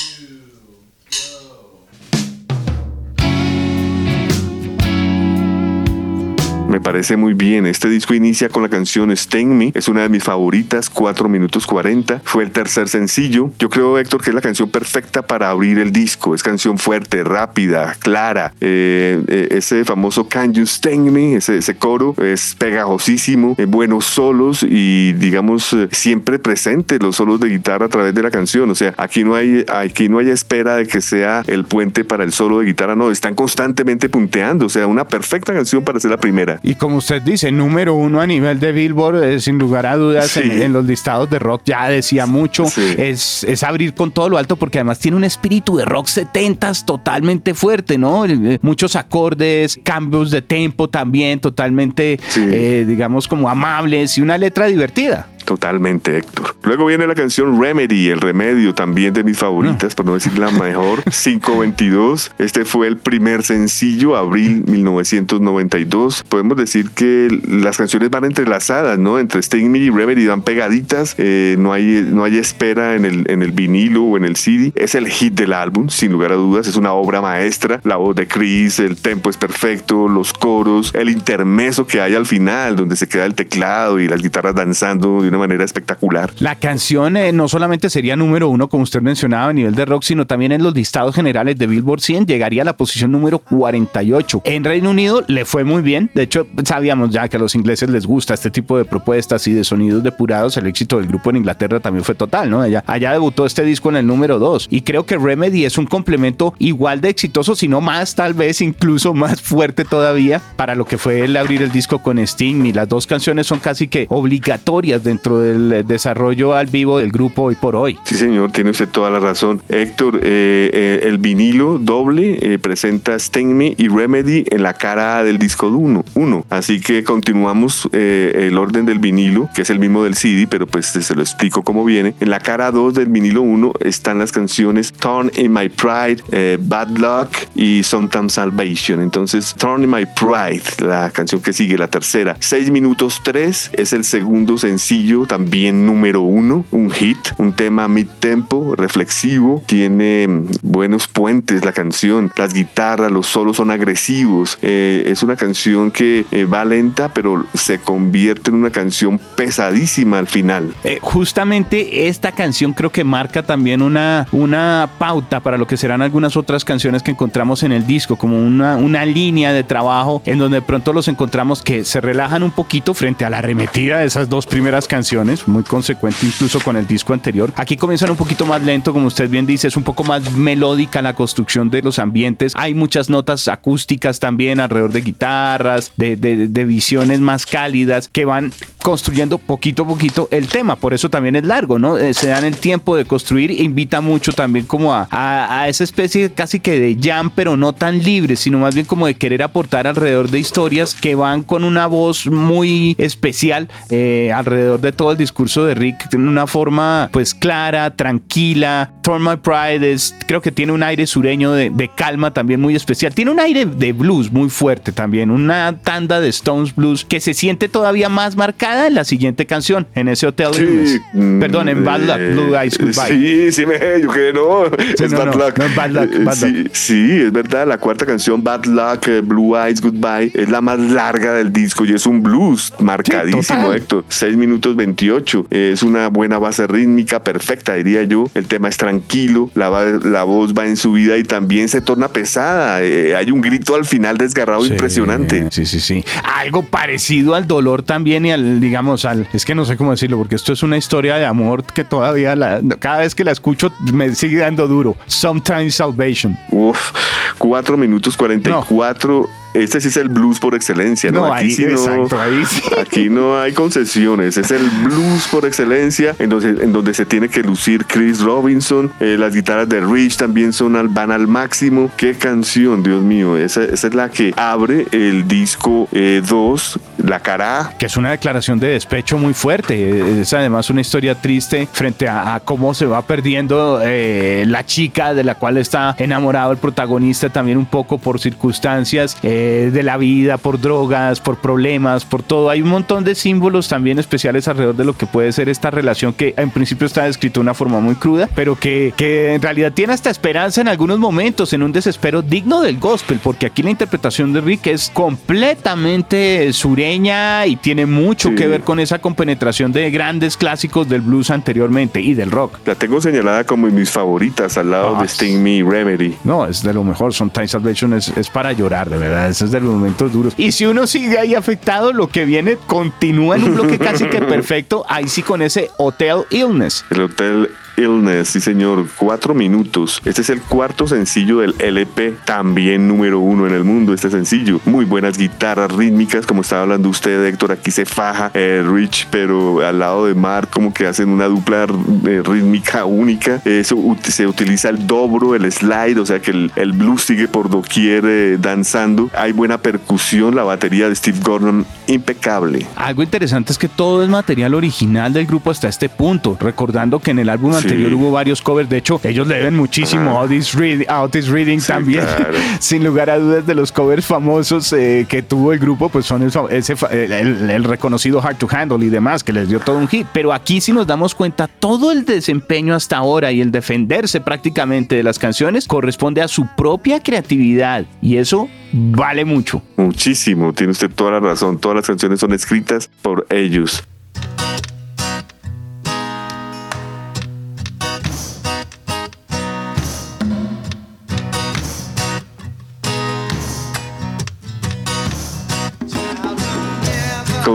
Me 6.77 6.83
parece 6.83 7.17
muy 7.17 7.33
bien. 7.33 7.65
Este 7.65 7.89
disco 7.89 8.13
inicia 8.13 8.51
con 8.51 8.63
la 8.63 8.69
canción 8.69 9.11
Sting 9.11 9.47
Me. 9.47 9.73
Es 9.73 9.89
una 9.89 10.03
de 10.03 10.11
mis 10.11 10.23
favoritas, 10.23 10.91
4 10.91 11.27
minutos 11.27 11.67
40. 11.67 12.21
Fue 12.23 12.45
el 12.45 12.51
tercer 12.51 12.91
sencillo. 12.91 13.51
Yo 13.59 13.71
creo, 13.71 13.99
Héctor, 13.99 14.23
que 14.23 14.29
es 14.29 14.35
la 14.35 14.43
canción 14.43 14.69
perfecta 14.69 15.23
para 15.23 15.49
abrir 15.49 15.79
el 15.79 15.91
disco. 15.91 16.35
Es 16.35 16.43
canción 16.43 16.77
fuerte, 16.77 17.25
rápida, 17.25 17.97
clara. 17.99 18.53
Eh, 18.61 19.23
eh, 19.27 19.49
ese 19.53 19.87
famoso 19.87 20.29
Can 20.29 20.53
You 20.53 20.65
Sting 20.65 21.11
Me, 21.11 21.37
ese, 21.37 21.57
ese 21.57 21.79
coro, 21.79 22.15
es 22.23 22.55
pegajosísimo, 22.59 23.55
eh, 23.57 23.65
buenos 23.65 24.05
solos 24.05 24.63
y, 24.63 25.15
digamos, 25.15 25.75
siempre 25.93 26.39
presente 26.39 26.99
los 26.99 27.17
solos 27.17 27.41
de 27.41 27.49
guitarra 27.49 27.87
a 27.87 27.89
través 27.89 28.15
de 28.15 28.23
la 28.23 28.31
canción. 28.31 28.69
O 28.69 28.75
sea, 28.75 28.93
aquí 28.99 29.25
no 29.25 29.35
hay, 29.35 29.65
aquí 29.67 30.11
no 30.11 30.19
hay 30.19 30.29
espera 30.29 30.77
de 30.77 30.87
que 30.87 31.01
sea 31.01 31.43
el 31.47 31.65
puente 31.65 32.05
para 32.05 32.23
el 32.23 32.33
solo 32.35 32.59
de 32.59 32.67
guitarra, 32.67 32.95
no. 32.95 33.11
Están 33.11 33.35
constantemente 33.35 34.11
punteando. 34.11 34.67
O 34.67 34.69
sea, 34.69 34.87
una 34.87 35.09
perfecta 35.09 35.55
canción 35.55 35.83
para 35.83 35.99
ser 36.01 36.11
la 36.11 36.19
primera. 36.19 36.61
Y 36.67 36.75
como 36.75 36.97
usted 36.97 37.23
dice, 37.23 37.53
número 37.53 37.95
uno 37.95 38.21
a 38.21 38.27
nivel 38.27 38.59
de 38.59 38.73
Billboard, 38.73 39.41
sin 39.41 39.57
lugar 39.57 39.87
a 39.87 39.97
dudas, 39.97 40.37
en, 40.37 40.73
los 40.73 40.85
listados 40.85 41.31
de 41.31 41.39
rock 41.39 41.63
ya 41.65 41.89
decía 41.89 42.27
mucho. 42.27 42.65
Es, 42.99 43.45
es 43.45 43.63
abrir 43.63 43.95
con 43.95 44.11
todo 44.11 44.29
lo 44.29 44.37
alto 44.37 44.57
porque 44.57 44.79
además 44.79 44.99
tiene 44.99 45.17
un 45.17 45.23
espíritu 45.23 45.77
de 45.77 45.85
rock 45.85 46.09
70s 46.09 46.85
totalmente 46.85 47.55
fuerte, 47.55 47.99
¿no? 47.99 48.27
Eh, 48.27 48.59
muchos 48.63 48.97
acordes, 48.97 49.79
cambios 49.85 50.33
de 50.33 50.43
tempo 50.43 50.91
también 50.91 51.39
totalmente, 51.39 52.19
eh, 52.37 52.85
digamos, 52.85 53.29
como 53.29 53.49
amables 53.49 54.19
y 54.19 54.21
una 54.21 54.37
letra 54.37 54.67
divertida. 54.67 55.29
Totalmente, 55.47 56.19
Héctor. 56.19 56.57
Luego 56.65 56.87
viene 56.87 57.07
la 57.07 57.15
canción 57.15 57.63
Remedy, 57.63 58.09
el 58.09 58.21
remedio, 58.21 58.75
también 58.75 59.15
de 59.15 59.23
mis 59.23 59.39
favoritas, 59.39 59.95
por 59.95 60.05
no 60.05 60.15
decir 60.15 60.37
la 60.37 60.51
mejor, 60.63 61.05
522. 61.05 62.33
Este 62.39 62.65
fue 62.65 62.89
el 62.89 62.97
primer 62.97 63.45
sencillo, 63.45 64.17
abril 64.17 64.65
1992. 64.67 66.25
Podemos 66.29 66.57
decir 66.57 66.91
que 66.91 67.29
las 67.47 67.77
canciones 67.77 68.11
van 68.11 68.25
entrelazadas, 68.25 68.99
¿no? 68.99 69.21
Entre 69.21 69.41
Sting 69.41 69.71
Me 69.71 69.79
y 69.79 69.91
Remedy 69.91 70.27
van 70.27 70.43
pegaditas, 70.43 71.15
eh, 71.17 71.55
no, 71.61 71.73
hay, 71.73 72.05
no 72.11 72.25
hay 72.25 72.39
espera 72.39 72.97
en 72.97 73.05
el, 73.05 73.31
en 73.31 73.43
el 73.43 73.53
vinilo 73.53 74.03
o 74.03 74.17
en 74.17 74.25
el 74.25 74.35
CD. 74.35 74.73
Es 74.75 74.97
el 74.97 75.07
hit 75.07 75.35
del 75.35 75.53
álbum, 75.53 75.89
sin 75.91 76.11
lugar 76.11 76.33
a 76.33 76.35
dudas, 76.35 76.67
es 76.67 76.75
una 76.75 76.93
obra 76.93 77.21
maestra. 77.21 77.81
La 77.85 77.95
voz 77.95 78.17
de 78.17 78.27
Chris, 78.27 78.81
el 78.81 78.97
tempo 78.97 79.31
es 79.31 79.37
perfecto, 79.37 80.09
los 80.09 80.33
coros, 80.33 80.93
el 80.93 81.09
intermeso 81.09 81.87
que 81.87 82.01
hay 82.01 82.17
al 82.17 82.27
final, 82.27 82.75
donde 82.75 82.97
se 82.97 83.07
queda 83.07 83.27
el 83.27 83.37
teclado 83.37 84.01
y 84.01 84.09
las 84.09 84.21
guitarras 84.21 84.57
danzando 84.57 85.23
de 85.23 85.29
una 85.29 85.36
manera 85.39 85.65
espectacular. 85.65 86.33
La 86.41 86.57
canción 86.57 87.17
eh, 87.17 87.33
no 87.33 87.49
solamente 87.49 87.91
sería 87.91 88.17
número 88.17 88.49
uno, 88.49 88.69
como 88.69 88.83
usted 88.83 89.01
mencionaba, 89.01 89.49
a 89.49 89.53
nivel 89.53 89.75
de 89.75 89.85
rock, 89.85 90.03
sino 90.03 90.27
también 90.27 90.53
en 90.53 90.63
los 90.63 90.75
listados 90.75 91.15
generales 91.15 91.59
de 91.59 91.67
Billboard 91.67 92.01
100 92.01 92.27
llegaría 92.27 92.63
a 92.63 92.65
la 92.65 92.77
posición 92.77 93.13
número 93.13 93.39
48. 93.39 94.43
En 94.45 94.65
Reino 94.65 94.91
Unido 94.91 95.25
le 95.27 95.45
fue 95.45 95.65
muy 95.65 95.83
bien. 95.83 96.11
De 96.15 96.23
hecho, 96.23 96.47
sabíamos 96.65 97.11
ya 97.11 97.29
que 97.29 97.37
a 97.37 97.41
los 97.41 97.55
ingleses 97.55 97.91
les 97.91 98.07
gusta 98.07 98.35
este 98.35 98.51
tipo 98.51 98.79
de 98.79 98.85
propuestas 98.85 99.47
y 99.47 99.53
de 99.53 99.65
sonidos 99.65 100.03
depurados. 100.03 100.57
El 100.57 100.67
éxito 100.67 100.99
del 100.99 101.07
grupo 101.07 101.31
en 101.31 101.37
Inglaterra 101.37 101.81
también 101.81 102.05
fue 102.05 102.15
total, 102.15 102.51
¿no? 102.51 102.61
Allá, 102.61 102.85
allá 102.87 103.13
debutó 103.13 103.47
este 103.47 103.65
disco 103.65 103.89
en 103.89 103.97
el 103.97 104.07
número 104.07 104.39
2. 104.39 104.69
Y 104.71 104.83
creo 104.83 105.07
que 105.07 105.19
Remedy 105.19 105.65
es 105.65 105.79
un 105.79 105.87
complemento 105.87 106.55
igual 106.59 107.01
de 107.01 107.09
exitoso, 107.09 107.55
sino 107.55 107.81
más, 107.81 108.15
tal 108.15 108.35
vez 108.35 108.61
incluso 108.61 109.15
más 109.15 109.41
fuerte 109.41 109.85
todavía 109.85 110.41
para 110.57 110.75
lo 110.75 110.85
que 110.85 110.99
fue 110.99 111.25
el 111.25 111.37
abrir 111.37 111.63
el 111.63 111.73
disco 111.73 112.01
con 112.01 112.19
Sting. 112.19 112.67
Y 112.67 112.73
las 112.73 112.89
dos 112.89 113.07
canciones 113.07 113.47
son 113.47 113.59
casi 113.59 113.89
que 113.89 114.07
obligatorias 114.09 115.03
dentro 115.03 115.26
del 115.35 115.85
desarrollo 115.87 116.55
al 116.55 116.67
vivo 116.67 116.99
del 116.99 117.11
grupo 117.11 117.43
hoy 117.43 117.57
por 117.57 117.75
hoy. 117.75 117.99
Sí, 118.05 118.15
señor, 118.15 118.53
tiene 118.53 118.71
usted 118.71 118.89
toda 118.89 119.11
la 119.11 119.19
razón. 119.19 119.61
Héctor, 119.69 120.21
eh, 120.23 120.71
eh, 120.73 121.01
el 121.05 121.19
vinilo 121.19 121.79
doble 121.79 122.39
eh, 122.41 122.59
presenta 122.59 123.19
Sting 123.19 123.49
Me 123.49 123.75
y 123.77 123.89
Remedy 123.89 124.45
en 124.49 124.63
la 124.63 124.75
cara 124.75 125.25
del 125.25 125.39
disco 125.39 125.69
1. 125.69 126.05
Uno. 126.15 126.47
Así 126.51 126.81
que 126.81 127.03
continuamos 127.03 127.89
el 127.93 128.57
orden 128.59 128.87
del 128.87 128.99
vinilo, 128.99 129.49
que 129.55 129.63
es 129.63 129.71
el 129.71 129.79
mismo 129.79 130.05
del 130.05 130.15
CD, 130.15 130.47
pero 130.47 130.67
pues 130.67 130.87
se 130.87 131.15
lo 131.15 131.23
explico 131.23 131.63
cómo 131.63 131.85
viene. 131.85 132.15
En 132.21 132.31
la 132.31 132.41
cara 132.41 132.71
2 132.71 132.95
del 132.95 133.07
vinilo 133.07 133.43
1 133.43 133.73
están 133.81 134.19
las 134.19 134.33
canciones 134.33 134.93
Turn 134.93 135.31
in 135.37 135.53
My 135.53 135.69
Pride, 135.69 136.59
Bad 136.61 136.91
Luck 136.99 137.31
y 137.55 137.83
Sometimes 137.83 138.35
Salvation. 138.35 139.01
Entonces, 139.01 139.55
Turn 139.57 139.83
in 139.83 139.91
My 139.91 140.07
Pride, 140.07 140.87
la 140.87 141.11
canción 141.11 141.41
que 141.41 141.53
sigue, 141.53 141.77
la 141.79 141.89
tercera. 141.89 142.37
6 142.39 142.71
minutos 142.71 143.21
3 143.25 143.71
es 143.73 143.93
el 143.93 144.05
segundo 144.05 144.59
sencillo 144.59 145.16
también 145.25 145.87
número 145.87 146.21
uno, 146.21 146.67
un 146.71 146.91
hit, 146.91 147.17
un 147.39 147.55
tema 147.55 147.89
mid-tempo, 147.89 148.75
reflexivo, 148.77 149.63
tiene 149.65 150.29
mm, 150.29 150.47
buenos 150.63 151.09
puentes 151.09 151.65
la 151.65 151.73
canción, 151.73 152.31
las 152.37 152.53
guitarras, 152.53 153.11
los 153.11 153.27
solos 153.27 153.57
son 153.57 153.71
agresivos, 153.71 154.59
eh, 154.61 155.05
es 155.07 155.23
una 155.23 155.37
canción 155.37 155.91
que 155.91 156.27
eh, 156.31 156.45
va 156.45 156.65
lenta 156.65 157.09
pero 157.15 157.47
se 157.55 157.79
convierte 157.79 158.51
en 158.51 158.57
una 158.57 158.71
canción 158.71 159.19
pesadísima 159.37 160.19
al 160.19 160.27
final. 160.27 160.75
Eh, 160.85 160.99
justamente 161.01 162.09
esta 162.09 162.33
canción 162.33 162.73
creo 162.73 162.91
que 162.91 163.05
marca 163.05 163.43
también 163.43 163.81
una, 163.81 164.27
una 164.33 164.91
pauta 164.99 165.41
para 165.41 165.57
lo 165.57 165.67
que 165.67 165.77
serán 165.77 166.03
algunas 166.03 166.37
otras 166.37 166.65
canciones 166.65 167.03
que 167.03 167.13
encontramos 167.13 167.63
en 167.63 167.73
el 167.73 167.87
disco, 167.87 168.17
como 168.17 168.39
una, 168.39 168.77
una 168.77 169.07
línea 169.07 169.53
de 169.53 169.65
trabajo 169.65 170.23
en 170.27 170.39
donde 170.39 170.57
de 170.57 170.63
pronto 170.63 170.93
los 170.93 171.09
encontramos 171.09 171.63
que 171.63 171.85
se 171.85 172.01
relajan 172.01 172.43
un 172.43 172.51
poquito 172.51 172.93
frente 172.93 173.25
a 173.25 173.31
la 173.31 173.39
arremetida 173.39 173.99
de 173.99 174.07
esas 174.07 174.29
dos 174.29 174.47
primeras 174.47 174.89
canciones 174.89 175.06
muy 175.47 175.63
consecuente 175.63 176.27
incluso 176.27 176.61
con 176.61 176.77
el 176.77 176.87
disco 176.87 177.13
anterior. 177.13 177.53
Aquí 177.57 177.77
comienzan 177.77 178.11
un 178.11 178.17
poquito 178.17 178.45
más 178.47 178.63
lento, 178.63 178.93
como 178.93 179.07
usted 179.07 179.29
bien 179.29 179.47
dice, 179.47 179.69
es 179.69 179.77
un 179.77 179.83
poco 179.83 180.05
más 180.05 180.33
melódica 180.33 181.01
la 181.03 181.15
construcción 181.15 181.71
de 181.71 181.83
los 181.83 181.99
ambientes. 181.99 182.53
Hay 182.57 182.75
muchas 182.75 183.09
notas 183.09 183.49
acústicas 183.49 184.19
también 184.19 184.61
alrededor 184.61 184.93
de 184.93 185.01
guitarras, 185.01 185.93
de, 185.97 186.17
de, 186.17 186.65
visiones 186.65 187.21
más 187.21 187.47
cálidas 187.47 188.09
que 188.09 188.25
van 188.25 188.53
construyendo 188.83 189.39
poquito 189.39 189.85
a 189.85 189.87
poquito 189.87 190.29
el 190.31 190.49
tema. 190.49 190.77
Por 190.77 190.95
eso 190.95 191.09
también 191.09 191.37
es 191.37 191.45
largo, 191.45 191.79
¿no? 191.79 191.97
Eh, 191.99 192.15
se 192.15 192.29
dan 192.29 192.45
el 192.45 192.57
tiempo 192.57 192.97
de 192.97 193.05
construir, 193.05 193.51
invita 193.51 194.01
mucho 194.01 194.33
también 194.33 194.67
como 194.67 194.93
a, 194.93 195.07
a, 195.11 195.69
esa 195.69 195.85
especie 195.85 196.33
casi 196.33 196.61
que 196.61 196.81
de 196.81 196.99
jam, 197.01 197.31
pero 197.35 197.57
no 197.57 197.73
tan 197.73 198.03
libre, 198.03 198.37
sino 198.37 198.59
más 198.59 198.75
bien 198.75 198.87
como 198.87 199.07
de 199.07 199.15
querer 199.15 199.43
aportar 199.43 199.87
alrededor 199.87 200.31
de 200.31 200.41
historias 200.41 200.95
que 200.95 201.15
van 201.15 201.43
con 201.43 201.65
una 201.65 201.87
voz 201.87 202.27
muy 202.27 202.95
especial 202.99 203.69
eh, 203.91 204.33
alrededor 204.35 204.81
de 204.81 204.93
todo 204.97 205.13
el 205.13 205.19
discurso 205.19 205.65
de 205.65 205.75
Rick 205.75 206.13
en 206.13 206.27
una 206.27 206.47
forma 206.47 207.09
pues 207.13 207.35
clara, 207.35 207.95
tranquila. 207.95 208.93
Turn 209.03 209.23
My 209.23 209.37
Pride 209.37 209.93
es, 209.93 210.15
creo 210.27 210.41
que 210.41 210.51
tiene 210.51 210.73
un 210.73 210.83
aire 210.83 211.07
sureño 211.07 211.53
de, 211.53 211.91
calma 211.95 212.33
también 212.33 212.61
muy 212.61 212.75
especial. 212.75 213.15
Tiene 213.15 213.31
un 213.31 213.41
aire 213.41 213.65
de 213.67 213.93
blues 213.93 214.33
muy 214.33 214.51
fuerte 214.51 214.93
también, 214.93 215.31
una 215.31 215.79
tanda 215.79 216.21
de 216.21 216.29
Stones 216.29 216.75
Blues 216.75 217.05
que 217.05 217.21
se 217.21 217.35
siente 217.35 217.69
todavía 217.69 218.09
más 218.09 218.37
marcada 218.37 218.87
en 218.89 218.95
la 218.95 219.05
siguiente 219.05 219.47
canción, 219.47 219.87
en 219.95 220.09
ese 220.09 220.27
Hotel 220.27 220.49
sí, 220.55 221.01
Perdón, 221.13 221.69
en 221.69 221.85
Bad 221.85 222.01
Luck, 222.01 222.35
Blue 222.35 222.57
Eyes 222.57 222.79
Goodbye. 222.79 223.09
Sí, 223.09 223.53
sí, 223.53 223.67
me, 223.67 223.79
yo 224.01 224.11
que 224.11 224.33
no, 224.33 224.65
es 224.67 225.13
Bad, 225.13 225.35
Luck. 225.35 225.75
bad 225.75 225.91
Luck. 225.91 226.33
sí, 226.33 226.65
sí, 226.73 227.21
es 227.23 227.33
verdad, 227.33 227.67
la 227.67 227.79
cuarta 227.79 228.07
canción, 228.07 228.43
Bad 228.43 228.65
Luck, 228.67 229.09
eh, 229.09 229.21
Blue 229.21 229.57
Eyes 229.57 229.81
Goodbye, 229.81 230.33
es 230.35 230.49
la 230.49 230.61
más 230.61 230.79
larga 230.79 231.35
del 231.35 231.53
disco 231.53 231.85
y 231.85 231.93
es 231.93 232.07
un 232.07 232.23
blues 232.23 232.73
marcadísimo, 232.81 233.73
Héctor. 233.73 234.05
6 234.09 234.37
minutos 234.37 234.76
28. 234.77 235.47
Es 235.51 235.83
una 235.83 236.09
buena 236.09 236.39
base 236.39 236.67
rítmica, 236.67 237.23
perfecta, 237.23 237.75
diría 237.75 238.03
yo. 238.05 238.29
El 238.35 238.47
tema 238.47 238.69
es 238.69 238.77
tranquilo, 238.77 239.51
la, 239.55 239.71
la 239.71 240.25
voz 240.25 240.55
va 240.55 240.67
en 240.67 240.77
subida 240.77 241.17
y 241.17 241.25
también 241.25 241.69
se 241.69 241.81
torna 241.81 242.09
pesada. 242.09 242.83
Eh, 242.83 243.17
hay 243.17 243.31
un 243.31 243.41
grito 243.41 243.75
al 243.75 243.85
final 243.85 244.19
desgarrado 244.19 244.65
impresionante. 244.67 245.49
Sí, 245.51 245.67
sí, 245.67 245.81
sí. 245.81 246.05
Algo 246.37 246.63
parecido 246.63 247.35
al 247.35 247.47
dolor 247.47 247.83
también 247.83 248.27
y 248.27 248.33
al, 248.33 248.61
digamos, 248.61 249.05
al. 249.05 249.29
Es 249.33 249.45
que 249.45 249.55
no 249.55 249.65
sé 249.65 249.77
cómo 249.77 249.91
decirlo, 249.91 250.19
porque 250.19 250.35
esto 250.35 250.53
es 250.53 250.63
una 250.63 250.77
historia 250.77 251.17
de 251.17 251.27
amor 251.27 251.65
que 251.65 251.85
todavía, 251.85 252.37
la, 252.37 252.61
cada 252.79 252.99
vez 252.99 253.15
que 253.15 253.25
la 253.25 253.33
escucho, 253.33 253.73
me 253.93 254.15
sigue 254.15 254.39
dando 254.39 254.69
duro. 254.69 254.97
Sometimes 255.07 255.75
Salvation. 255.75 256.37
Uf, 256.51 256.93
4 257.39 257.77
minutos 257.77 258.17
44 258.17 259.29
este 259.63 259.81
sí 259.81 259.89
es 259.89 259.97
el 259.97 260.09
blues 260.09 260.39
por 260.39 260.55
excelencia, 260.55 261.11
¿no? 261.11 261.33
aquí, 261.33 261.67
no 261.67 262.09
aquí 262.81 263.09
no 263.09 263.39
hay 263.39 263.53
concesiones, 263.53 264.37
es 264.37 264.51
el 264.51 264.69
blues 264.85 265.29
por 265.31 265.47
excelencia, 265.47 266.15
en 266.19 266.31
donde, 266.31 266.65
en 266.65 266.73
donde 266.73 266.95
se 266.95 267.07
tiene 267.07 267.29
que 267.29 267.43
lucir 267.43 267.85
Chris 267.87 268.21
Robinson, 268.21 268.93
eh, 269.01 269.17
las 269.19 269.35
guitarras 269.35 269.69
de 269.69 269.81
Rich 269.81 270.17
también 270.17 270.53
son 270.53 270.77
al, 270.77 270.89
van 270.89 271.11
al 271.11 271.27
máximo. 271.27 271.91
Qué 271.97 272.15
canción, 272.15 272.83
Dios 272.83 273.03
mío, 273.03 273.37
esa, 273.37 273.65
es 273.65 273.95
la 273.95 274.09
que 274.09 274.33
abre 274.37 274.87
el 274.93 275.27
disco 275.27 275.89
2, 275.93 275.93
eh, 275.93 276.81
la 277.05 277.21
cara. 277.21 277.73
Que 277.79 277.87
es 277.87 277.97
una 277.97 278.11
declaración 278.11 278.59
de 278.59 278.69
despecho 278.69 279.19
muy 279.19 279.35
fuerte, 279.35 280.21
es 280.21 280.33
además 280.33 280.71
una 280.71 280.81
historia 280.81 281.15
triste 281.15 281.69
frente 281.73 282.09
a, 282.09 282.41
cómo 282.45 282.75
se 282.75 282.87
va 282.87 283.03
perdiendo 283.03 283.81
eh, 283.83 284.45
la 284.47 284.65
chica 284.65 285.15
de 285.15 285.25
la 285.25 285.35
cual 285.35 285.57
está 285.59 285.95
enamorado 285.99 286.53
el 286.53 286.59
protagonista 286.59 287.31
también 287.31 287.59
un 287.59 287.67
poco 287.67 287.99
por 287.99 288.21
circunstancias. 288.21 289.17
Eh, 289.23 289.46
eh, 289.47 289.71
de 289.71 289.83
la 289.85 289.97
vida, 289.97 290.39
por 290.39 290.61
drogas, 290.61 291.21
por 291.21 291.37
problemas, 291.37 292.05
por 292.05 292.23
todo. 292.23 292.51
Hay 292.51 292.63
un 292.63 292.69
montón 292.69 293.05
de 293.05 293.15
símbolos 293.15 293.69
también 293.69 293.99
especiales 293.99 294.49
alrededor 294.49 294.75
de 294.75 294.85
lo 294.85 294.97
que 294.97 295.07
puede 295.07 295.31
ser 295.31 295.49
esta 295.49 295.71
relación 295.71 296.13
que 296.13 296.35
en 296.37 296.51
principio 296.51 296.87
está 296.87 297.05
descrito 297.05 297.39
de 297.39 297.43
una 297.43 297.55
forma 297.55 297.79
muy 297.79 297.95
cruda, 297.95 298.29
pero 298.35 298.57
que, 298.57 298.93
que 298.97 299.35
en 299.35 299.43
realidad 299.43 299.73
tiene 299.73 299.93
hasta 299.93 300.11
esperanza 300.11 300.61
en 300.61 300.69
algunos 300.69 300.99
momentos, 300.99 301.53
en 301.53 301.63
un 301.63 301.71
desespero 301.71 302.23
digno 302.23 302.61
del 302.61 302.79
gospel, 302.79 303.21
porque 303.23 303.47
aquí 303.47 303.63
la 303.63 303.71
interpretación 303.71 304.33
de 304.33 304.41
Rick 304.41 304.67
es 304.67 304.91
completamente 304.93 306.53
sureña 306.53 307.47
y 307.47 307.57
tiene 307.57 307.87
mucho 307.87 308.35
que 308.35 308.49
ver 308.49 308.63
con 308.63 308.81
esa 308.81 308.99
compenetración 308.99 309.71
de 309.71 309.91
grandes 309.91 310.37
clásicos 310.37 310.89
del 310.89 311.03
blues 311.03 311.31
anteriormente 311.31 312.01
y 312.01 312.15
del 312.15 312.31
rock. 312.31 312.59
La 312.67 312.75
tengo 312.75 313.01
señalada 313.01 313.45
como 313.45 313.69
mis 313.69 313.91
favoritas 313.91 314.59
al 314.59 314.71
lado 314.73 315.01
de 315.01 315.07
Sting 315.07 315.39
Me 315.39 315.63
Remedy. 315.63 316.17
No, 316.25 316.47
es 316.47 316.63
de 316.63 316.75
lo 316.75 316.83
mejor. 316.83 317.15
Son 317.15 317.31
Time 317.31 317.49
Salvation 317.49 317.93
es, 317.93 318.09
es 318.09 318.29
para 318.29 318.53
llorar, 318.53 318.91
de 318.91 318.99
verdad. 318.99 319.29
Ese 319.37 319.45
es 319.45 319.51
de 319.51 319.61
los 319.61 319.71
momentos 319.71 320.11
duros. 320.15 320.33
Y 320.39 320.53
si 320.53 320.65
uno 320.65 320.87
sigue 320.87 321.19
ahí 321.19 321.35
afectado, 321.35 321.93
lo 321.93 322.09
que 322.09 322.25
viene 322.25 322.57
continúa 322.67 323.37
en 323.37 323.45
un 323.45 323.55
bloque 323.55 323.79
casi 323.79 324.07
que 324.07 324.19
perfecto. 324.23 324.87
Ahí 324.89 325.09
sí 325.09 325.23
con 325.23 325.43
ese 325.43 325.71
Hotel 325.77 326.23
Illness. 326.31 326.87
El 326.89 327.03
Hotel 327.03 327.51
Illness, 327.77 328.29
sí 328.29 328.41
señor, 328.41 328.87
cuatro 328.97 329.35
minutos. 329.35 330.01
Este 330.05 330.23
es 330.23 330.31
el 330.31 330.41
cuarto 330.41 330.87
sencillo 330.87 331.39
del 331.39 331.55
LP, 331.59 332.17
también 332.25 332.89
número 332.89 333.21
uno 333.21 333.47
en 333.47 333.55
el 333.55 333.65
mundo, 333.65 333.93
este 333.93 334.11
sencillo. 334.11 334.61
Muy 334.65 334.85
buenas 334.85 335.19
guitarras 335.19 335.73
rítmicas, 335.73 336.27
como 336.27 336.43
estaba 336.43 336.63
hablando 336.63 336.89
usted, 336.89 337.25
Héctor, 337.25 337.53
aquí 337.53 337.71
se 337.71 337.85
faja 337.85 338.31
eh, 338.35 338.65
Rich, 338.67 339.09
pero 339.11 339.67
al 339.67 339.79
lado 339.79 340.07
de 340.07 340.15
Mark 340.15 340.49
como 340.51 340.73
que 340.73 340.87
hacen 340.87 341.09
una 341.09 341.27
dupla 341.27 341.67
eh, 342.07 342.23
rítmica 342.25 342.85
única. 342.85 343.41
Eso 343.45 343.97
se 344.03 344.27
utiliza 344.27 344.69
el 344.69 344.87
dobro, 344.87 345.35
el 345.35 345.51
slide, 345.51 345.99
o 345.99 346.07
sea 346.07 346.21
que 346.21 346.31
el, 346.31 346.73
blues 346.73 347.03
sigue 347.03 347.29
por 347.29 347.51
doquier 347.51 348.05
eh, 348.07 348.39
danzando. 348.39 349.11
Hay 349.15 349.33
buena 349.33 349.59
percusión, 349.59 350.35
la 350.35 350.45
batería 350.45 350.89
de 350.89 350.95
Steve 350.95 351.19
Gordon 351.23 351.67
impecable. 351.87 352.67
Algo 352.77 353.03
interesante 353.03 353.53
es 353.53 353.59
que 353.59 353.69
todo 353.69 354.03
es 354.03 354.09
material 354.09 354.55
original 354.55 355.13
del 355.13 355.27
grupo 355.27 355.51
hasta 355.51 355.69
este 355.69 355.89
punto, 355.89 356.37
recordando 356.41 356.99
que 357.01 357.11
en 357.11 357.19
el 357.19 357.29
álbum 357.29 357.55
anterior 357.67 357.95
hubo 357.95 358.11
varios 358.11 358.43
covers. 358.43 358.69
De 358.69 358.79
hecho, 358.79 359.01
ellos 359.05 359.27
le 359.27 359.37
deben 359.37 359.57
muchísimo 359.57 360.11
a 360.19 360.23
Otis 360.23 361.29
Reading, 361.29 361.61
también. 361.61 362.05
Sin 362.61 362.85
lugar 362.85 363.11
a 363.11 363.19
dudas, 363.19 363.47
de 363.47 363.55
los 363.55 363.73
covers 363.73 364.07
famosos 364.07 364.73
eh, 364.73 365.07
que 365.09 365.23
tuvo 365.23 365.53
el 365.53 365.59
grupo, 365.59 365.89
pues 365.89 366.07
son 366.07 366.23
el, 366.23 367.65
reconocido 367.65 368.23
Hard 368.23 368.37
to 368.37 368.49
Handle 368.51 368.85
y 368.85 368.89
demás, 368.89 369.23
que 369.25 369.33
les 369.33 369.49
dio 369.49 369.61
todo 369.61 369.79
un 369.79 369.89
hit. 369.89 370.07
Pero 370.13 370.33
aquí, 370.33 370.61
si 370.61 370.73
nos 370.73 370.87
damos 370.87 371.15
cuenta, 371.15 371.49
todo 371.49 371.93
el 371.93 372.05
desempeño 372.05 372.75
hasta 372.75 372.97
ahora 372.97 373.33
y 373.33 373.41
el 373.41 373.51
defenderse 373.51 374.21
prácticamente 374.21 374.97
de 374.97 375.03
las 375.03 375.19
canciones 375.19 375.67
corresponde 375.67 376.23
a 376.23 376.29
su 376.29 376.47
propia 376.57 377.03
creatividad. 377.03 377.87
Y 378.01 378.17
eso 378.17 378.49
vale 378.73 379.25
mucho. 379.25 379.63
Muchísimo, 379.77 380.53
tiene 380.53 380.73
usted 380.73 380.91
toda 380.91 381.13
la 381.13 381.21
razón. 381.21 381.59
Todas 381.59 381.77
las 381.77 381.87
canciones 381.87 382.21
son 382.21 382.33
escritas 382.33 382.91
por 383.03 383.27
ellos. 383.31 383.85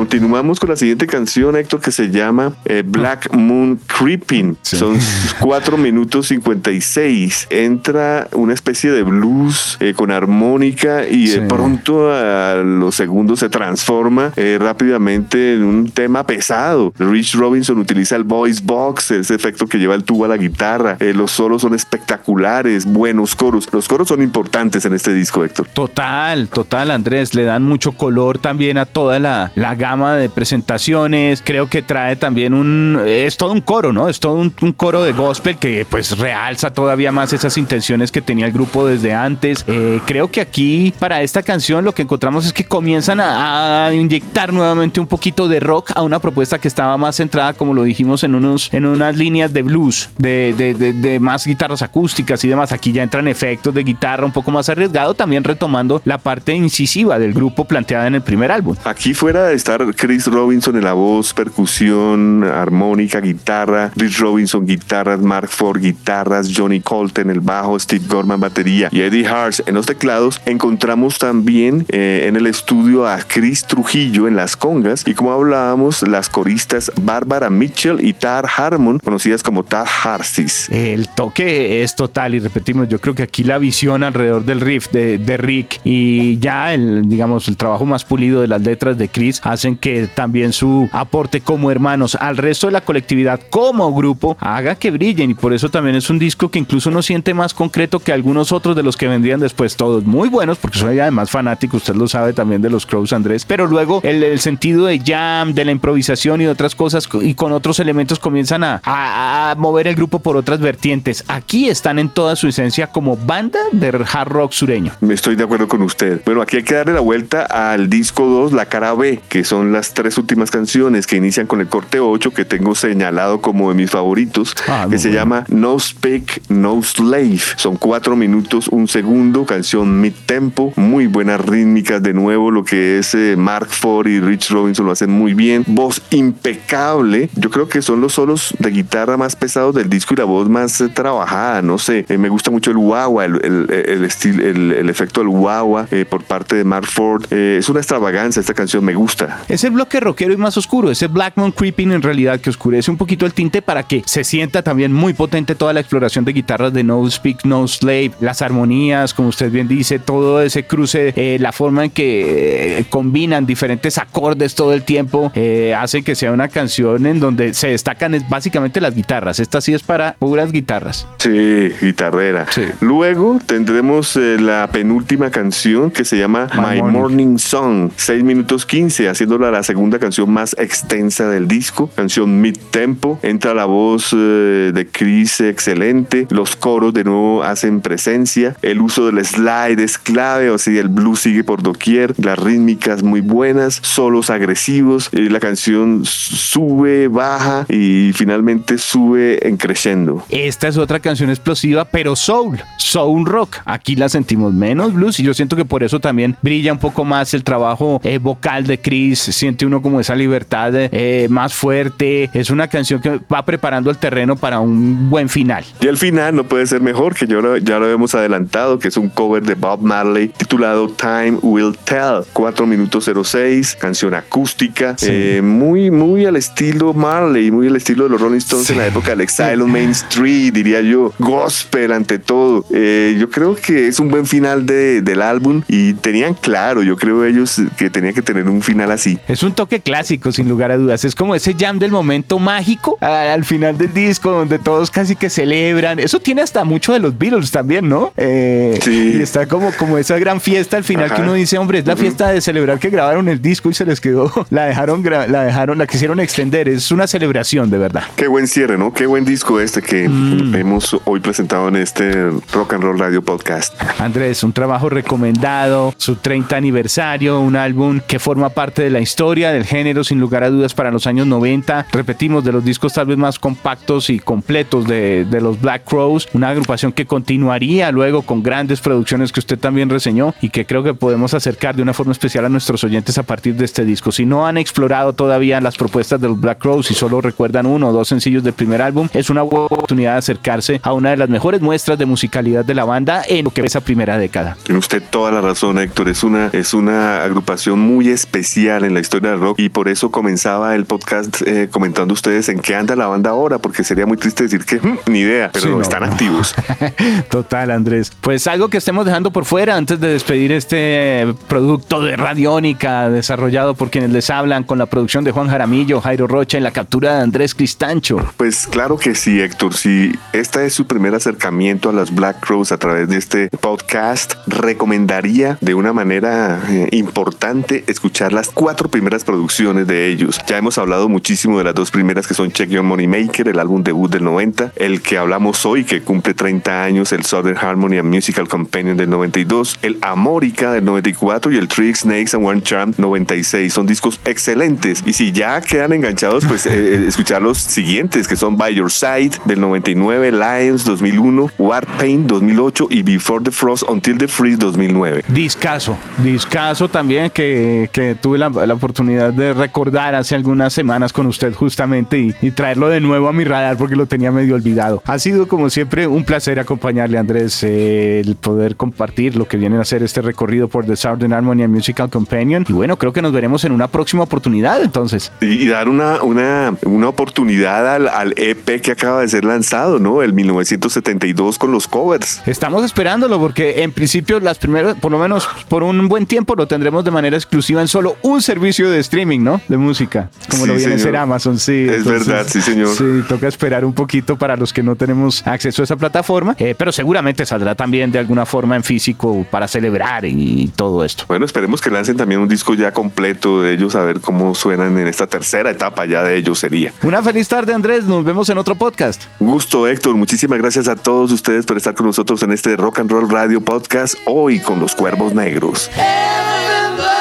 Continuamos 0.02 0.60
con 0.60 0.72
la 0.72 0.76
siguiente 0.76 1.06
canción, 1.06 1.56
Héctor, 1.56 1.80
que 1.80 1.92
se 1.92 2.10
llama 2.10 2.56
eh, 2.66 2.82
Black 2.84 3.32
Moon 3.36 3.80
Creeping. 3.86 4.58
Son 4.64 4.98
4 5.40 5.78
minutos 5.78 6.30
56. 6.30 7.46
Entra 7.52 8.28
una 8.32 8.56
especie 8.56 8.90
de 8.90 9.04
blues 9.04 9.78
eh, 9.80 9.94
con 9.96 10.10
armónica 10.10 11.08
y 11.08 11.28
de 11.28 11.42
pronto 11.42 12.12
a 12.12 12.56
los 12.56 12.96
segundos 12.96 13.42
se 13.42 13.50
transforma 13.50 14.34
eh, 14.38 14.58
rápidamente 14.60 15.54
en 15.54 15.66
un 15.66 15.92
tema 15.92 16.26
pesado. 16.26 16.92
Rich 16.98 17.36
Robinson 17.36 17.78
utiliza 17.78 18.16
el 18.16 18.24
voice 18.24 18.60
box, 18.64 19.12
ese 19.12 19.36
efecto 19.36 19.68
que 19.68 19.78
lleva 19.78 19.94
el 19.94 20.04
tubo 20.04 20.26
a 20.26 20.30
la 20.30 20.38
guitarra. 20.38 20.98
los 21.00 21.30
solos 21.30 21.62
son 21.62 21.76
espectaculares, 21.76 22.86
buenos 22.88 23.36
coros. 23.36 23.70
Los 23.72 23.88
coros 23.88 24.08
son 24.08 24.24
importantes 24.24 24.84
en 24.84 24.94
este 24.94 25.14
disco, 25.14 25.46
Héctor. 25.46 25.68
Total, 25.76 26.48
total, 26.48 26.90
Andrés. 26.90 27.36
Le 27.36 27.44
dan 27.44 27.62
mucho 27.62 27.92
color 27.92 28.40
también 28.40 28.80
a 28.80 28.88
toda 28.88 29.20
la, 29.20 29.52
la 29.54 29.76
gama 29.76 29.91
de 29.92 30.30
presentaciones. 30.30 31.42
Creo 31.46 31.70
que 31.70 31.82
trae 31.82 32.16
también 32.16 32.54
un. 32.54 33.02
Es 33.06 33.38
todo 33.38 33.52
un 33.52 33.62
coro, 33.62 33.92
¿no? 33.92 34.08
Es 34.08 34.20
todo 34.20 34.36
un, 34.36 34.52
coro 34.72 35.04
de 35.04 35.12
gospel 35.12 35.58
que, 35.58 35.86
pues, 35.90 36.18
realza 36.18 36.74
todavía 36.74 37.12
más 37.12 37.34
esas 37.34 37.58
intenciones 37.58 38.12
que 38.12 38.22
tenía 38.22 38.46
el 38.46 38.52
grupo 38.52 38.88
desde 38.88 39.14
antes. 39.14 39.66
Eh, 39.68 40.00
creo 40.06 40.32
que 40.32 40.42
aquí, 40.42 40.94
para 40.98 41.22
esta 41.22 41.44
canción, 41.44 41.84
lo 41.84 41.94
que 41.94 42.04
encontramos 42.04 42.46
es 42.46 42.54
que 42.54 42.64
comienzan 42.64 43.20
a, 43.20 43.90
inyectar 43.94 44.54
nuevamente 44.54 45.00
un 45.00 45.08
poquito 45.08 45.48
de 45.48 45.60
rock 45.60 45.92
a 45.94 46.02
una 46.02 46.20
propuesta 46.20 46.58
que 46.58 46.68
estaba 46.68 46.98
más 46.98 47.18
centrada, 47.18 47.54
como 47.54 47.74
lo 47.74 47.84
dijimos, 47.84 48.24
en, 48.24 48.36
unos, 48.36 48.74
en 48.74 48.86
unas 48.86 49.18
líneas 49.18 49.52
de 49.52 49.62
blues, 49.62 50.10
de, 50.18 50.54
de, 50.58 50.94
de 50.94 51.20
más 51.20 51.46
guitarras 51.46 51.82
acústicas 51.82 52.44
y 52.44 52.48
demás. 52.48 52.72
Aquí 52.72 52.92
ya 52.94 53.04
entran 53.04 53.28
efectos 53.28 53.74
de 53.74 53.84
guitarra 53.84 54.26
un 54.26 54.32
poco 54.32 54.52
más 54.52 54.70
arriesgado, 54.70 55.14
también 55.14 55.44
retomando 55.44 56.02
la 56.06 56.18
parte 56.18 56.56
incisiva 56.56 57.20
del 57.20 57.34
grupo 57.34 57.66
planteada 57.66 58.08
en 58.08 58.16
el 58.16 58.22
primer 58.22 58.52
álbum. 58.52 58.76
Aquí 58.86 59.14
fuera 59.14 59.44
de 59.48 59.56
estar 59.56 59.81
Chris 59.96 60.28
Robinson 60.28 60.76
en 60.76 60.84
la 60.84 60.94
voz, 60.94 61.34
percusión, 61.34 62.44
armónica, 62.44 63.20
guitarra, 63.20 63.91
Rich 63.96 64.20
Robinson 64.20 64.65
guitarras, 64.65 65.20
Mark 65.20 65.50
Ford 65.50 65.82
guitarras, 65.82 66.52
Johnny 66.56 66.82
Colton 66.82 67.30
el 67.30 67.39
bajo, 67.39 67.80
Steve 67.80 68.06
Gorman 68.08 68.39
batería 68.39 68.89
y 68.91 69.02
Eddie 69.02 69.28
Hars 69.28 69.63
en 69.65 69.76
los 69.76 69.86
teclados. 69.86 70.41
Encontramos 70.46 71.20
también 71.20 71.86
eh, 71.89 72.26
en 72.28 72.36
el 72.36 72.48
estudio 72.48 73.08
a 73.08 73.20
Chris 73.20 73.65
Trujillo 73.65 74.28
en 74.28 74.36
las 74.36 74.56
congas 74.56 75.04
y 75.08 75.13
como 75.13 75.32
hablábamos, 75.32 76.08
las 76.08 76.30
coristas 76.30 76.91
Barbara 77.02 77.50
Mitchell 77.50 78.04
y 78.04 78.13
Tar 78.13 78.48
Harmon, 78.56 79.00
conocidas 79.00 79.44
como 79.44 79.63
Tar 79.63 79.88
Harsis. 80.04 80.70
El 80.70 81.10
toque 81.10 81.84
es 81.84 81.96
total 81.96 82.36
y 82.36 82.39
repetimos, 82.39 82.88
yo 82.88 83.00
creo 83.00 83.15
que 83.15 83.24
aquí 83.24 83.44
la 83.44 83.58
visión 83.58 84.04
alrededor 84.04 84.46
del 84.46 84.62
riff 84.62 84.89
de, 84.91 85.17
de 85.17 85.38
Rick 85.38 85.80
y 85.84 86.38
ya 86.39 86.74
el, 86.74 87.08
digamos, 87.08 87.48
el 87.48 87.58
trabajo 87.58 87.86
más 87.86 88.04
pulido 88.04 88.41
de 88.41 88.48
las 88.48 88.62
letras 88.62 88.98
de 88.98 89.10
Chris 89.10 89.41
hacen 89.44 89.71
que 89.76 90.08
también 90.08 90.54
su 90.54 90.90
aporte 90.92 91.42
como 91.42 91.72
hermanos 91.72 92.16
al 92.16 92.38
resto 92.38 92.68
de 92.68 92.74
la 92.74 92.82
colectividad 92.82 93.40
como 93.50 93.94
grupo 93.94 94.38
haga 94.40 94.76
que 94.76 94.92
brillen 94.92 95.32
y 95.32 95.34
por 95.34 95.54
eso 95.54 95.70
también 95.70 95.96
es 95.96 96.10
un 96.10 96.20
disco 96.20 96.50
que 96.50 96.60
incluso 96.60 96.90
uno 96.90 97.02
siente 97.02 97.34
más 97.34 97.54
concreto 97.54 98.00
que 98.00 98.14
algunos 98.14 98.52
otros 98.52 98.76
de 98.76 98.84
los 98.84 98.98
que 98.98 99.08
vendrían 99.08 99.40
después, 99.40 99.76
todos 99.76 100.04
muy 100.06 100.30
buenos 100.30 100.58
porque 100.58 100.80
soy 100.80 101.00
además 101.00 101.30
fanático, 101.30 101.78
usted 101.78 101.96
lo 101.96 102.08
sabe 102.08 102.34
también 102.34 102.62
de 102.62 102.70
los 102.70 102.86
Crows 102.86 103.14
Andrés, 103.14 103.46
pero 103.46 103.68
luego 103.68 104.02
el, 104.04 104.40
sentido 104.40 104.86
de 104.86 105.00
jam, 105.00 105.54
de 105.54 105.66
la 105.66 105.72
improvisación 105.72 106.42
y 106.42 106.48
otras 106.48 106.76
cosas 106.76 107.08
y 107.22 107.34
con 107.34 107.52
otros 107.52 107.80
elementos 107.80 108.20
comienzan 108.20 108.64
a, 108.64 108.82
a, 108.84 109.56
mover 109.58 109.88
el 109.88 109.96
grupo 109.96 110.20
por 110.20 110.38
otras 110.38 110.60
vertientes. 110.60 111.24
Aquí 111.28 111.70
están 111.70 112.00
en 112.00 112.10
toda 112.10 112.36
su 112.36 112.48
esencia 112.48 112.88
como 112.88 113.18
banda 113.18 113.60
de 113.72 113.88
hard 114.12 114.30
rock 114.30 114.52
sureño. 114.52 114.94
Me 115.02 115.14
estoy 115.14 115.36
de 115.36 115.44
acuerdo 115.44 115.68
con 115.68 115.82
usted. 115.82 116.22
Bueno, 116.26 116.42
aquí 116.42 116.58
hay 116.58 116.64
que 116.64 116.76
darle 116.76 116.94
la 116.94 117.00
vuelta 117.00 117.44
al 117.44 117.90
disco 117.90 118.26
2, 118.26 118.54
la 118.54 118.66
cara 118.66 118.94
B, 118.94 119.20
que 119.30 119.44
son 119.52 119.74
las 119.74 119.94
tres 119.94 120.18
últimas 120.18 120.50
canciones 120.50 121.06
que 121.06 121.18
inician 121.18 121.46
con 121.46 121.60
el 121.60 121.68
corte 121.68 122.00
8 122.00 122.32
que 122.32 122.46
tengo 122.46 122.74
señalado 122.74 123.42
como 123.42 123.68
de 123.68 123.76
mis 123.76 123.92
favoritos, 123.92 124.56
ah, 124.70 124.88
que 124.90 124.98
se 124.98 125.12
llama 125.12 125.44
No 125.50 125.78
Speak, 125.78 126.44
No 126.48 126.82
Slave. 126.82 127.42
Son 127.58 127.76
cuatro 127.76 128.16
minutos, 128.16 128.70
un 128.70 128.88
segundo, 128.88 129.46
canción 129.46 130.00
mid 130.00 130.14
tempo, 130.26 130.72
muy 130.78 131.08
buenas 131.08 131.42
rítmicas 131.42 132.02
de 132.02 132.14
nuevo, 132.14 132.50
lo 132.50 132.64
que 132.64 133.00
es 133.00 133.14
eh, 133.14 133.36
Mark 133.36 133.68
Ford 133.72 134.08
y 134.08 134.22
Rich 134.22 134.52
Robinson 134.52 134.86
lo 134.86 134.94
hacen 134.94 135.12
muy 135.12 135.34
bien, 135.34 135.66
voz 135.68 136.02
impecable, 136.12 137.30
yo 137.36 137.50
creo 137.50 137.68
que 137.68 137.82
son 137.82 138.00
los 138.00 138.14
solos 138.14 138.56
de 138.58 138.70
guitarra 138.70 139.18
más 139.18 139.36
pesados 139.36 139.76
del 139.76 139.90
disco 139.90 140.14
y 140.14 140.18
la 140.18 140.24
voz 140.24 140.48
más 140.48 140.80
eh, 140.80 140.88
trabajada, 140.88 141.62
no 141.62 141.78
sé, 141.78 142.06
eh, 142.08 142.18
me 142.18 142.30
gusta 142.30 142.52
mucho 142.52 142.72
el 142.72 142.78
guagua, 142.78 143.26
el, 143.26 143.68
el, 143.70 144.06
estilo, 144.06 144.46
el, 144.46 144.90
efecto 144.90 145.20
del 145.20 145.28
guagua 145.28 145.90
por 146.10 146.24
parte 146.24 146.56
de 146.56 146.64
Mark 146.64 146.88
Ford, 146.88 147.26
es 147.34 147.68
una 147.68 147.82
extravaganza 147.82 148.40
esta 148.40 148.54
canción, 148.54 148.86
me 148.86 148.94
gusta. 148.94 149.41
Es 149.48 149.64
el 149.64 149.72
bloque 149.72 150.00
rockero 150.00 150.34
y 150.34 150.38
más 150.38 150.58
oscuro, 150.58 150.92
ese 150.92 151.08
Black 151.08 151.34
Moon 151.36 151.52
Creeping 151.52 151.92
en 151.92 152.02
realidad 152.02 152.40
que 152.40 152.50
oscurece 152.50 152.92
un 152.92 152.98
poquito 152.98 153.26
el 153.26 153.34
tinte 153.34 153.62
para 153.62 153.84
que 153.84 154.04
se 154.06 154.24
sienta 154.24 154.62
también 154.62 154.94
muy 154.94 155.14
potente 155.14 155.56
toda 155.56 155.74
la 155.74 155.80
exploración 155.80 156.26
de 156.26 156.34
guitarras 156.34 156.74
de 156.74 156.84
No 156.84 157.10
Speak, 157.10 157.46
No 157.46 157.68
Slave, 157.68 158.12
las 158.20 158.42
armonías, 158.42 159.14
como 159.14 159.30
usted 159.30 159.52
bien 159.52 159.68
dice, 159.68 160.00
todo 160.00 160.42
ese 160.42 160.64
cruce, 160.66 161.14
eh, 161.16 161.38
la 161.40 161.52
forma 161.52 161.86
en 161.86 161.92
que 161.92 162.80
eh, 162.80 162.86
combinan 162.90 163.46
diferentes 163.46 163.98
acordes 163.98 164.56
todo 164.56 164.74
el 164.74 164.84
tiempo, 164.84 165.32
eh, 165.36 165.76
hace 165.78 166.04
que 166.04 166.16
sea 166.16 166.32
una 166.32 166.48
canción 166.48 167.06
en 167.06 167.20
donde 167.20 167.54
se 167.54 167.70
destacan 167.70 168.18
básicamente 168.30 168.82
las 168.82 168.96
guitarras. 168.96 169.40
Esta 169.40 169.62
sí 169.62 169.74
es 169.74 169.84
para 169.84 170.14
puras 170.14 170.52
guitarras. 170.52 171.08
Sí, 171.18 171.70
guitarrera. 171.82 172.46
Luego 172.80 173.40
tendremos 173.46 174.16
la 174.16 174.68
penúltima 174.72 175.30
canción 175.30 175.92
que 175.92 176.06
se 176.06 176.18
llama 176.18 176.48
My, 176.56 176.82
Morning. 176.82 177.38
Song, 177.38 177.92
6 177.96 178.24
minutos 178.24 178.66
15, 178.66 179.10
la 179.38 179.63
segunda 179.63 180.00
canción 180.00 180.32
más 180.32 180.56
extensa 180.60 181.30
del 181.30 181.48
disco, 181.48 181.89
canción 181.96 182.41
mid-tempo, 182.41 183.20
entra 183.24 183.54
la 183.54 183.65
voz 183.65 184.13
eh, 184.13 184.72
de 184.74 184.88
Chris 184.91 185.41
excelente, 185.41 186.28
los 186.30 186.56
coros 186.56 186.94
de 186.94 187.04
nuevo 187.04 187.44
hacen 187.44 187.82
presencia, 187.82 188.56
el 188.62 188.82
uso 188.82 189.06
del 189.10 189.24
slide 189.26 189.82
es 189.82 189.98
clave, 189.98 190.50
o 190.50 190.58
sea, 190.58 190.80
el 190.80 190.89
blues 190.89 191.22
sigue 191.22 191.44
por 191.44 191.62
doquier, 191.62 192.13
las 192.17 192.38
rítmicas 192.38 193.04
muy 193.04 193.22
buenas, 193.22 193.80
solos 193.82 194.30
agresivos, 194.30 195.10
la 195.12 195.39
canción 195.39 196.02
sube, 196.04 197.08
baja 197.08 197.65
y 197.70 198.12
finalmente 198.13 198.78
sube 198.78 199.48
en 199.48 199.58
creciendo. 199.58 200.24
Esta 200.30 200.67
es 200.67 200.78
otra 200.78 201.00
canción 201.00 201.30
explosiva, 201.30 201.86
pero 201.86 202.15
soul, 202.15 202.60
soul 202.78 203.26
rock. 203.26 203.58
Aquí 203.65 203.96
la 203.96 204.10
sentimos 204.10 204.54
menos 204.54 204.94
blues 204.94 205.20
y 205.20 205.24
yo 205.24 205.34
siento 205.34 205.56
que 205.56 205.65
por 205.65 205.84
eso 205.84 206.00
también 206.00 206.36
brilla 206.41 206.74
un 206.74 206.80
poco 206.80 207.06
más 207.06 207.34
el 207.34 207.44
trabajo 207.44 208.02
eh, 208.04 208.17
vocal 208.17 208.65
de 208.65 208.80
Chris, 208.80 209.21
siente 209.22 209.66
uno 209.66 209.82
como 209.82 210.00
esa 210.00 210.16
libertad 210.16 210.72
eh, 210.76 211.28
más 211.30 211.54
fuerte, 211.54 212.30
es 212.34 212.50
una 212.50 212.68
canción 212.68 213.02
que 213.02 213.20
va 213.32 213.46
preparando 213.46 213.90
el 213.90 213.98
terreno 213.98 214.36
para 214.36 214.60
un 214.60 215.10
buen 215.10 215.30
final. 215.30 215.64
Y 215.80 215.88
el 215.88 215.98
final 215.98 216.36
no 216.36 216.44
puede 216.44 216.66
ser 216.68 216.82
mejor, 216.82 217.16
que 217.16 217.28
yo 217.28 217.58
ya 217.58 217.80
lo 217.80 217.90
hemos 217.90 218.16
adelantado, 218.16 218.80
que 218.80 218.88
es 218.88 218.98
un 218.98 219.10
cover 219.10 219.44
de 219.44 219.56
Bob 219.56 219.82
Marley 219.82 220.30
titulado 220.30 220.90
Time 220.90 221.38
Will 221.42 221.78
Tell, 221.84 222.24
4 222.34 222.66
minutos 222.66 223.10
06, 223.24 223.78
canción 223.80 224.14
acústica, 224.14 224.96
eh, 225.02 225.42
muy, 225.44 225.92
muy 225.92 226.26
al 226.26 226.36
estilo 226.36 226.94
Marley, 226.94 227.52
muy 227.52 227.68
al 227.68 227.76
estilo 227.76 228.06
de 228.06 228.10
los 228.12 228.22
Rolling 228.22 228.38
Stones 228.38 228.70
en 228.70 228.78
la 228.78 228.88
época 228.88 229.12
del 229.12 229.22
Exile 229.22 229.62
on 229.62 229.72
Main 229.72 229.92
Street, 229.92 230.54
diría 230.54 230.82
yo, 230.82 231.14
gospel 231.20 231.92
ante 231.92 232.20
todo. 232.20 232.66
Eh, 232.72 233.18
yo 233.20 233.30
creo 233.30 233.56
que 233.56 233.88
es 233.88 234.00
un 234.00 234.10
buen 234.10 234.26
final 234.26 234.66
de, 234.66 235.02
del 235.02 235.22
álbum 235.22 235.64
y 235.68 235.94
tenían 235.94 236.34
claro, 236.34 236.84
yo 236.84 236.96
creo 236.96 237.26
ellos 237.26 237.62
que 237.78 237.90
tenía 237.90 238.14
que 238.14 238.22
tener 238.22 238.48
un 238.48 238.62
final 238.62 238.92
así. 238.92 239.11
Es 239.28 239.43
un 239.43 239.54
toque 239.54 239.80
clásico, 239.80 240.32
sin 240.32 240.50
lugar 240.50 240.71
a 240.71 240.78
dudas. 240.78 241.06
Es 241.06 241.15
como 241.15 241.36
ese 241.36 241.56
jam 241.58 241.80
del 241.80 241.91
momento 241.91 242.39
mágico 242.39 242.97
al 243.02 243.45
final 243.45 243.78
del 243.78 243.93
disco, 243.93 244.32
donde 244.32 244.60
todos 244.60 244.91
casi 244.91 245.15
que 245.15 245.30
celebran. 245.30 246.00
Eso 246.00 246.19
tiene 246.19 246.41
hasta 246.41 246.63
mucho 246.63 246.93
de 246.93 247.00
los 247.00 247.17
Beatles 247.17 247.52
también, 247.52 247.88
¿no? 247.89 248.13
Eh, 248.17 248.80
sí. 248.82 249.15
Y 249.17 249.21
está 249.21 249.47
como, 249.47 249.71
como 249.78 249.97
esa 249.97 250.17
gran 250.17 250.41
fiesta 250.41 250.78
al 250.78 250.84
final 250.84 251.13
que 251.13 251.21
uno 251.21 251.34
dice, 251.34 251.58
hombre, 251.58 251.80
es 251.80 251.86
la 251.86 251.95
fiesta 251.95 252.32
de 252.32 252.41
celebrar 252.41 252.80
que 252.80 252.89
grabaron 252.89 253.28
el 253.30 253.41
disco 253.41 253.69
y 253.69 253.74
se 253.74 253.86
les 253.86 254.00
quedó. 254.00 254.32
La 254.50 254.65
dejaron, 254.65 255.04
la 255.04 255.43
dejaron, 255.43 255.78
la 255.78 255.88
quisieron 255.88 256.19
extender. 256.19 256.67
Es 256.67 256.91
una 256.91 257.08
celebración, 257.08 257.69
de 257.69 257.78
verdad. 257.78 258.04
Qué 258.15 258.28
buen 258.28 258.47
cierre, 258.47 258.78
¿no? 258.78 258.93
Qué 258.93 259.06
buen 259.06 259.24
disco 259.26 259.60
este 259.60 259.82
que 259.82 260.08
mm. 260.08 260.56
hemos 260.56 260.97
hoy 261.06 261.19
presentado 261.19 261.67
en 261.69 261.78
este 261.78 262.30
Rock 262.54 262.74
and 262.74 262.84
Roll 262.84 263.00
Radio 263.00 263.21
Podcast. 263.21 263.74
Andrés, 264.00 264.43
un 264.43 264.54
trabajo 264.54 264.89
recomendado, 264.89 265.93
su 265.97 266.15
30 266.15 266.56
aniversario, 266.56 267.39
un 267.39 267.56
álbum 267.56 268.02
que 268.06 268.19
forma 268.19 268.50
parte 268.50 268.82
de 268.82 268.89
la 268.89 269.00
historia 269.02 269.52
del 269.52 269.66
género, 269.66 270.04
sin 270.04 270.20
lugar 270.20 270.44
a 270.44 270.50
dudas, 270.50 270.74
para 270.74 270.92
los 270.92 271.08
años 271.08 271.28
90. 271.28 271.88
Repetimos, 271.92 272.44
de 272.44 272.52
los 272.52 272.64
discos 272.64 272.94
tal 272.94 273.08
vez 273.08 273.18
más 273.18 273.40
compactos 273.40 274.10
y 274.10 274.20
completos 274.20 274.88
de, 274.88 275.26
los 275.42 275.60
Black 275.60 275.84
Crows, 275.86 276.28
una 276.34 276.50
agrupación 276.50 276.92
que 276.92 277.06
continuaría 277.06 277.92
luego 277.92 278.22
con 278.22 278.44
grandes 278.44 278.80
producciones 278.80 279.32
que 279.32 279.40
usted 279.40 279.58
también 279.58 279.90
reseñó 279.90 280.36
y 280.42 280.50
que 280.50 280.66
creo 280.66 280.84
que 280.84 280.94
podemos 280.94 281.34
acercar 281.34 281.76
de 281.76 281.82
una 281.82 281.94
forma 281.94 282.12
especial 282.12 282.46
a 282.46 282.50
nuestros 282.50 282.84
oyentes 282.84 283.18
a 283.18 283.24
partir 283.24 283.56
de 283.56 283.66
este 283.66 283.86
disco. 283.86 284.12
Si 284.12 284.26
no 284.26 284.46
han 284.46 284.58
explorado 284.58 285.14
todavía 285.14 285.60
las 285.62 285.78
propuestas 285.78 286.22
de 286.22 286.28
los 286.28 286.40
Black 286.40 286.60
Crows 286.60 286.92
y 286.92 286.94
solo 286.94 287.22
recuerdan 287.22 287.66
uno 287.66 287.90
o 287.90 287.94
dos 287.94 288.08
sencillos 288.08 288.44
del 288.44 288.54
primer 288.54 288.82
álbum, 288.82 289.10
es 289.14 289.30
una 289.30 289.42
buena 289.42 289.66
oportunidad 289.66 290.14
de 290.14 290.20
acercarse 290.20 290.80
a 290.84 290.94
una 290.94 291.10
de 291.10 291.18
las 291.18 291.30
mejores 291.30 291.62
muestras 291.62 291.98
de 291.98 292.06
musicalidad 292.06 292.64
de 292.64 292.76
la 292.76 292.86
banda 292.86 293.24
en 293.28 293.46
lo 293.46 293.52
que 293.52 293.62
es 293.62 293.68
esa 293.68 293.82
primera 293.82 294.18
década. 294.18 294.58
Tiene 294.64 294.80
usted 294.80 295.02
toda 295.10 295.32
la 295.32 295.42
razón, 295.42 295.80
Héctor. 295.80 296.10
Es 296.10 296.24
una, 296.24 296.48
es 296.54 296.74
una 296.74 297.24
agrupación 297.24 297.80
muy 297.80 298.10
especial 298.10 298.84
en 298.84 298.91
la 298.94 299.00
historia 299.00 299.32
del 299.32 299.40
rock 299.40 299.60
y 299.60 299.70
por 299.70 299.88
eso 299.88 300.12
comenzaba 300.12 300.76
el 300.76 300.86
podcast 300.86 301.42
eh, 301.46 301.70
comentando 301.70 302.14
ustedes 302.14 302.50
en 302.50 302.60
qué 302.60 302.76
anda 302.76 302.96
la 302.96 303.08
banda 303.08 303.32
ahora, 303.32 303.60
porque 303.60 303.84
sería 303.84 304.06
muy 304.06 304.18
triste 304.18 304.44
decir 304.44 304.66
que 304.66 304.78
hmm, 304.78 305.00
ni 305.08 305.20
idea, 305.20 305.50
pero 305.52 305.82
están 305.82 306.04
activos. 306.04 306.56
Total, 307.30 307.72
Andrés. 307.72 308.12
Pues 308.22 308.48
algo 308.48 308.70
que 308.70 308.78
estemos 308.78 309.06
dejando 309.06 309.32
por 309.32 309.46
fuera 309.46 309.76
antes 309.76 310.00
de 310.00 310.10
despedir 310.10 310.52
este 310.52 311.34
producto 311.48 312.02
de 312.02 312.16
Radiónica 312.16 313.10
desarrollado 313.10 313.76
por 313.76 313.90
quienes 313.90 314.12
les 314.12 314.30
hablan 314.30 314.64
con 314.64 314.78
la 314.78 314.86
producción 314.86 315.24
de 315.24 315.32
Juan 315.32 315.48
Jaramillo, 315.48 316.02
Jairo 316.02 316.28
Rocha 316.28 316.58
y 316.58 316.62
la 316.62 316.72
captura 316.72 317.16
de 317.16 317.22
Andrés 317.22 317.56
Cristancho. 317.56 318.18
Pues 318.38 318.68
claro 318.68 318.98
que 318.98 319.16
sí, 319.16 319.42
Héctor. 319.42 319.74
Si 319.74 320.12
esta 320.34 320.64
es 320.64 320.74
su 320.74 320.88
primer 320.88 321.16
acercamiento 321.16 321.90
a 321.90 321.94
las 321.94 322.14
Black 322.14 322.40
Crows 322.40 322.72
a 322.72 322.78
través 322.78 323.08
de 323.10 323.18
este 323.18 323.50
podcast, 323.50 324.36
recomendaría 324.48 325.58
de 325.62 325.74
una 325.74 325.94
manera 325.94 326.62
eh, 326.70 326.88
importante 326.92 327.84
escuchar 327.88 328.34
las 328.34 328.50
cuatro 328.50 328.81
primeras 328.89 329.24
producciones 329.24 329.88
de 329.88 330.08
ellos. 330.08 330.39
Ya 330.48 330.58
hemos 330.58 330.78
hablado 330.78 331.10
muchísimo 331.10 331.58
de 331.58 331.63
las 331.63 331.76
dos 331.76 331.91
primeras 331.91 332.28
que 332.28 332.34
son 332.34 332.52
Check 332.52 332.70
Your 332.70 332.84
Money 332.84 333.08
Maker, 333.08 333.48
el 333.48 333.60
álbum 333.60 333.84
debut 333.84 334.12
del 334.12 334.24
90, 334.24 334.74
el 334.76 335.02
que 335.02 335.17
hablamos 335.17 335.65
hoy 335.65 335.84
que 335.84 336.02
cumple 336.02 336.34
30 336.34 336.84
años, 336.84 337.12
el 337.12 337.26
Southern 337.26 337.58
Harmony 337.58 337.98
and 337.98 338.13
Musical 338.13 338.48
Companion 338.48 338.98
del 338.98 339.10
92, 339.10 339.80
el 339.82 339.98
Amórica 340.02 340.72
del 340.72 340.86
94 340.86 341.52
y 341.52 341.58
el 341.58 341.67
Three 341.67 341.94
Snakes 341.94 342.36
and 342.36 342.46
One 342.46 342.62
Charm 342.62 342.94
96. 342.98 343.74
Son 343.74 343.86
discos 343.86 344.20
excelentes 344.26 345.04
y 345.06 345.13
si 345.13 345.32
ya 345.32 345.62
quedan 345.62 345.94
enganchados, 345.94 346.46
pues 346.46 346.65
eh, 346.65 346.72
eh, 346.72 347.06
escuchar 347.08 347.41
los 347.41 347.58
siguientes 347.58 348.28
que 348.28 348.36
son 348.36 348.58
By 348.58 348.76
Your 348.76 348.91
Side 348.91 349.32
del 349.46 349.60
99, 349.60 350.32
Lions 350.32 350.86
2001, 350.86 351.52
War 351.58 351.86
Pain 351.98 352.28
2008 352.28 352.88
y 352.89 353.04
Before 353.04 353.44
the 353.44 353.52
Frost 353.52 353.84
Until 353.88 354.17
the 354.17 354.28
Freeze 354.28 354.58
2009. 354.58 355.26
Discaso, 355.28 355.98
discaso 356.24 356.89
también 356.89 357.30
que, 357.30 357.89
que 357.91 358.15
tuve 358.15 358.38
la, 358.38 358.50
la, 358.50 358.71
oportunidad 358.74 359.34
de 359.34 359.54
recordar 359.54 360.16
hace 360.16 360.36
algunas 360.36 360.74
semanas 360.74 361.14
con 361.14 361.28
usted 361.28 361.54
justamente 361.54 362.18
y, 362.18 362.36
y, 362.42 362.52
traerlo 362.52 362.90
de 362.90 363.00
nuevo 363.00 363.28
a 363.28 363.34
mi 363.34 363.44
radar 363.44 363.78
porque 363.78 363.96
lo 363.96 364.06
tenía 364.06 364.32
medio 364.32 364.56
olvidado. 364.56 365.02
Ha 365.06 365.20
sido 365.20 365.48
como 365.48 365.70
siempre 365.70 366.08
un 366.08 366.24
placer 366.24 366.60
acompañarle 366.60 367.18
Andrés, 367.18 367.64
eh, 367.64 368.22
el 368.24 368.36
poder 368.36 368.76
compartir 368.76 369.36
lo 369.36 369.48
que 369.48 369.58
viene 369.58 369.78
a 369.78 369.82
hacer 369.82 370.04
este 370.04 370.22
recorrido 370.22 370.68
por 370.68 370.86
The 370.86 370.96
Southern 370.96 371.34
Harmony 371.34 371.64
and 371.64 371.74
Musical 371.74 372.10
Companion 372.10 372.66
y 372.68 372.74
bueno, 372.74 372.98
creo 372.98 373.14
que 373.14 373.22
nos 373.22 373.32
veremos 373.32 373.64
en 373.66 373.72
una 373.72 373.88
próxima 373.88 374.24
oportunidad 374.24 374.82
entonces. 374.82 375.32
Y, 375.42 375.64
y 375.64 375.68
dar 375.68 375.90
una, 375.90 376.22
una, 376.24 376.76
una 376.84 377.08
oportunidad 377.08 377.96
al, 377.96 378.08
al 378.08 378.34
EP 378.38 378.82
que 378.82 378.92
acaba 378.92 379.22
de 379.22 379.28
ser 379.28 379.46
lanzado, 379.46 380.00
¿no? 380.00 380.22
El 380.22 380.34
1972 380.34 381.58
con 381.58 381.72
los 381.72 381.88
covers. 381.88 382.42
Estamos 382.46 382.84
esperándolo 382.84 383.40
porque 383.40 383.84
en 383.84 383.92
principio 383.92 384.40
las 384.40 384.58
primeras, 384.58 384.96
por 384.96 385.12
lo 385.12 385.20
menos 385.20 385.48
por 385.68 385.84
un 385.84 386.08
buen 386.08 386.26
tiempo 386.26 386.56
lo 386.56 386.68
tendremos 386.68 387.04
de 387.04 387.12
manera 387.12 387.38
exclusiva 387.38 387.82
en 387.82 387.88
solo 387.88 388.18
un 388.22 388.42
servicio 388.52 388.92
de 388.92 389.00
streaming, 389.00 389.40
¿no? 389.40 389.62
De 389.70 389.78
música, 389.78 390.30
como 390.50 390.64
Sí, 390.64 390.68
lo 390.68 390.76
viene 390.76 390.96
a 390.96 391.00
ser 391.00 391.16
Amazon, 391.16 391.58
sí. 391.58 391.88
Es 391.90 392.04
verdad, 392.04 392.46
sí, 392.50 392.62
señor. 392.62 392.90
Sí, 392.90 393.24
toca 393.30 393.48
esperar 393.48 393.86
un 393.86 393.94
poquito 393.94 394.38
para 394.38 394.58
los 394.58 394.74
que 394.74 394.84
no 394.84 394.98
tenemos 394.98 395.48
acceso 395.48 395.82
a 395.82 395.86
esa 395.86 395.96
plataforma, 395.96 396.54
eh, 396.60 396.76
pero 396.78 396.92
seguramente 396.92 397.46
saldrá 397.46 397.76
también 397.76 398.12
de 398.12 398.20
alguna 398.20 398.46
forma 398.46 398.76
en 398.76 398.84
físico 398.84 399.46
para 399.50 399.70
celebrar 399.70 400.26
y 400.26 400.70
todo 400.76 401.06
esto. 401.06 401.24
Bueno, 401.30 401.46
esperemos 401.46 401.80
que 401.80 401.90
lancen 401.90 402.18
también 402.18 402.42
un 402.42 402.50
disco 402.50 402.74
ya 402.74 402.92
completo 402.92 403.62
de 403.62 403.72
ellos, 403.72 403.96
a 403.96 404.04
ver 404.04 404.20
cómo 404.20 404.54
suenan 404.54 404.98
en 404.98 405.08
esta 405.08 405.28
tercera 405.28 405.72
etapa 405.72 406.06
ya 406.06 406.22
de 406.22 406.36
ellos 406.36 406.60
sería. 406.60 406.92
Una 407.04 407.24
feliz 407.24 407.48
tarde, 407.48 407.74
Andrés. 407.74 408.04
Nos 408.04 408.26
vemos 408.26 408.50
en 408.50 408.58
otro 408.58 408.76
podcast. 408.76 409.24
Gusto, 409.40 409.88
Héctor. 409.88 410.16
Muchísimas 410.16 410.60
gracias 410.60 410.90
a 410.90 410.98
todos 410.98 411.32
ustedes 411.32 411.66
por 411.66 411.78
estar 411.78 411.96
con 411.96 412.06
nosotros 412.06 412.44
en 412.44 412.52
este 412.52 412.76
Rock 412.76 413.00
and 413.00 413.12
Roll 413.12 413.30
Radio 413.30 413.62
Podcast 413.62 414.16
hoy 414.26 414.60
con 414.60 414.82
los 414.82 414.94
Cuervos 414.94 415.34
Negros. 415.34 415.90
Heaven 415.94 417.21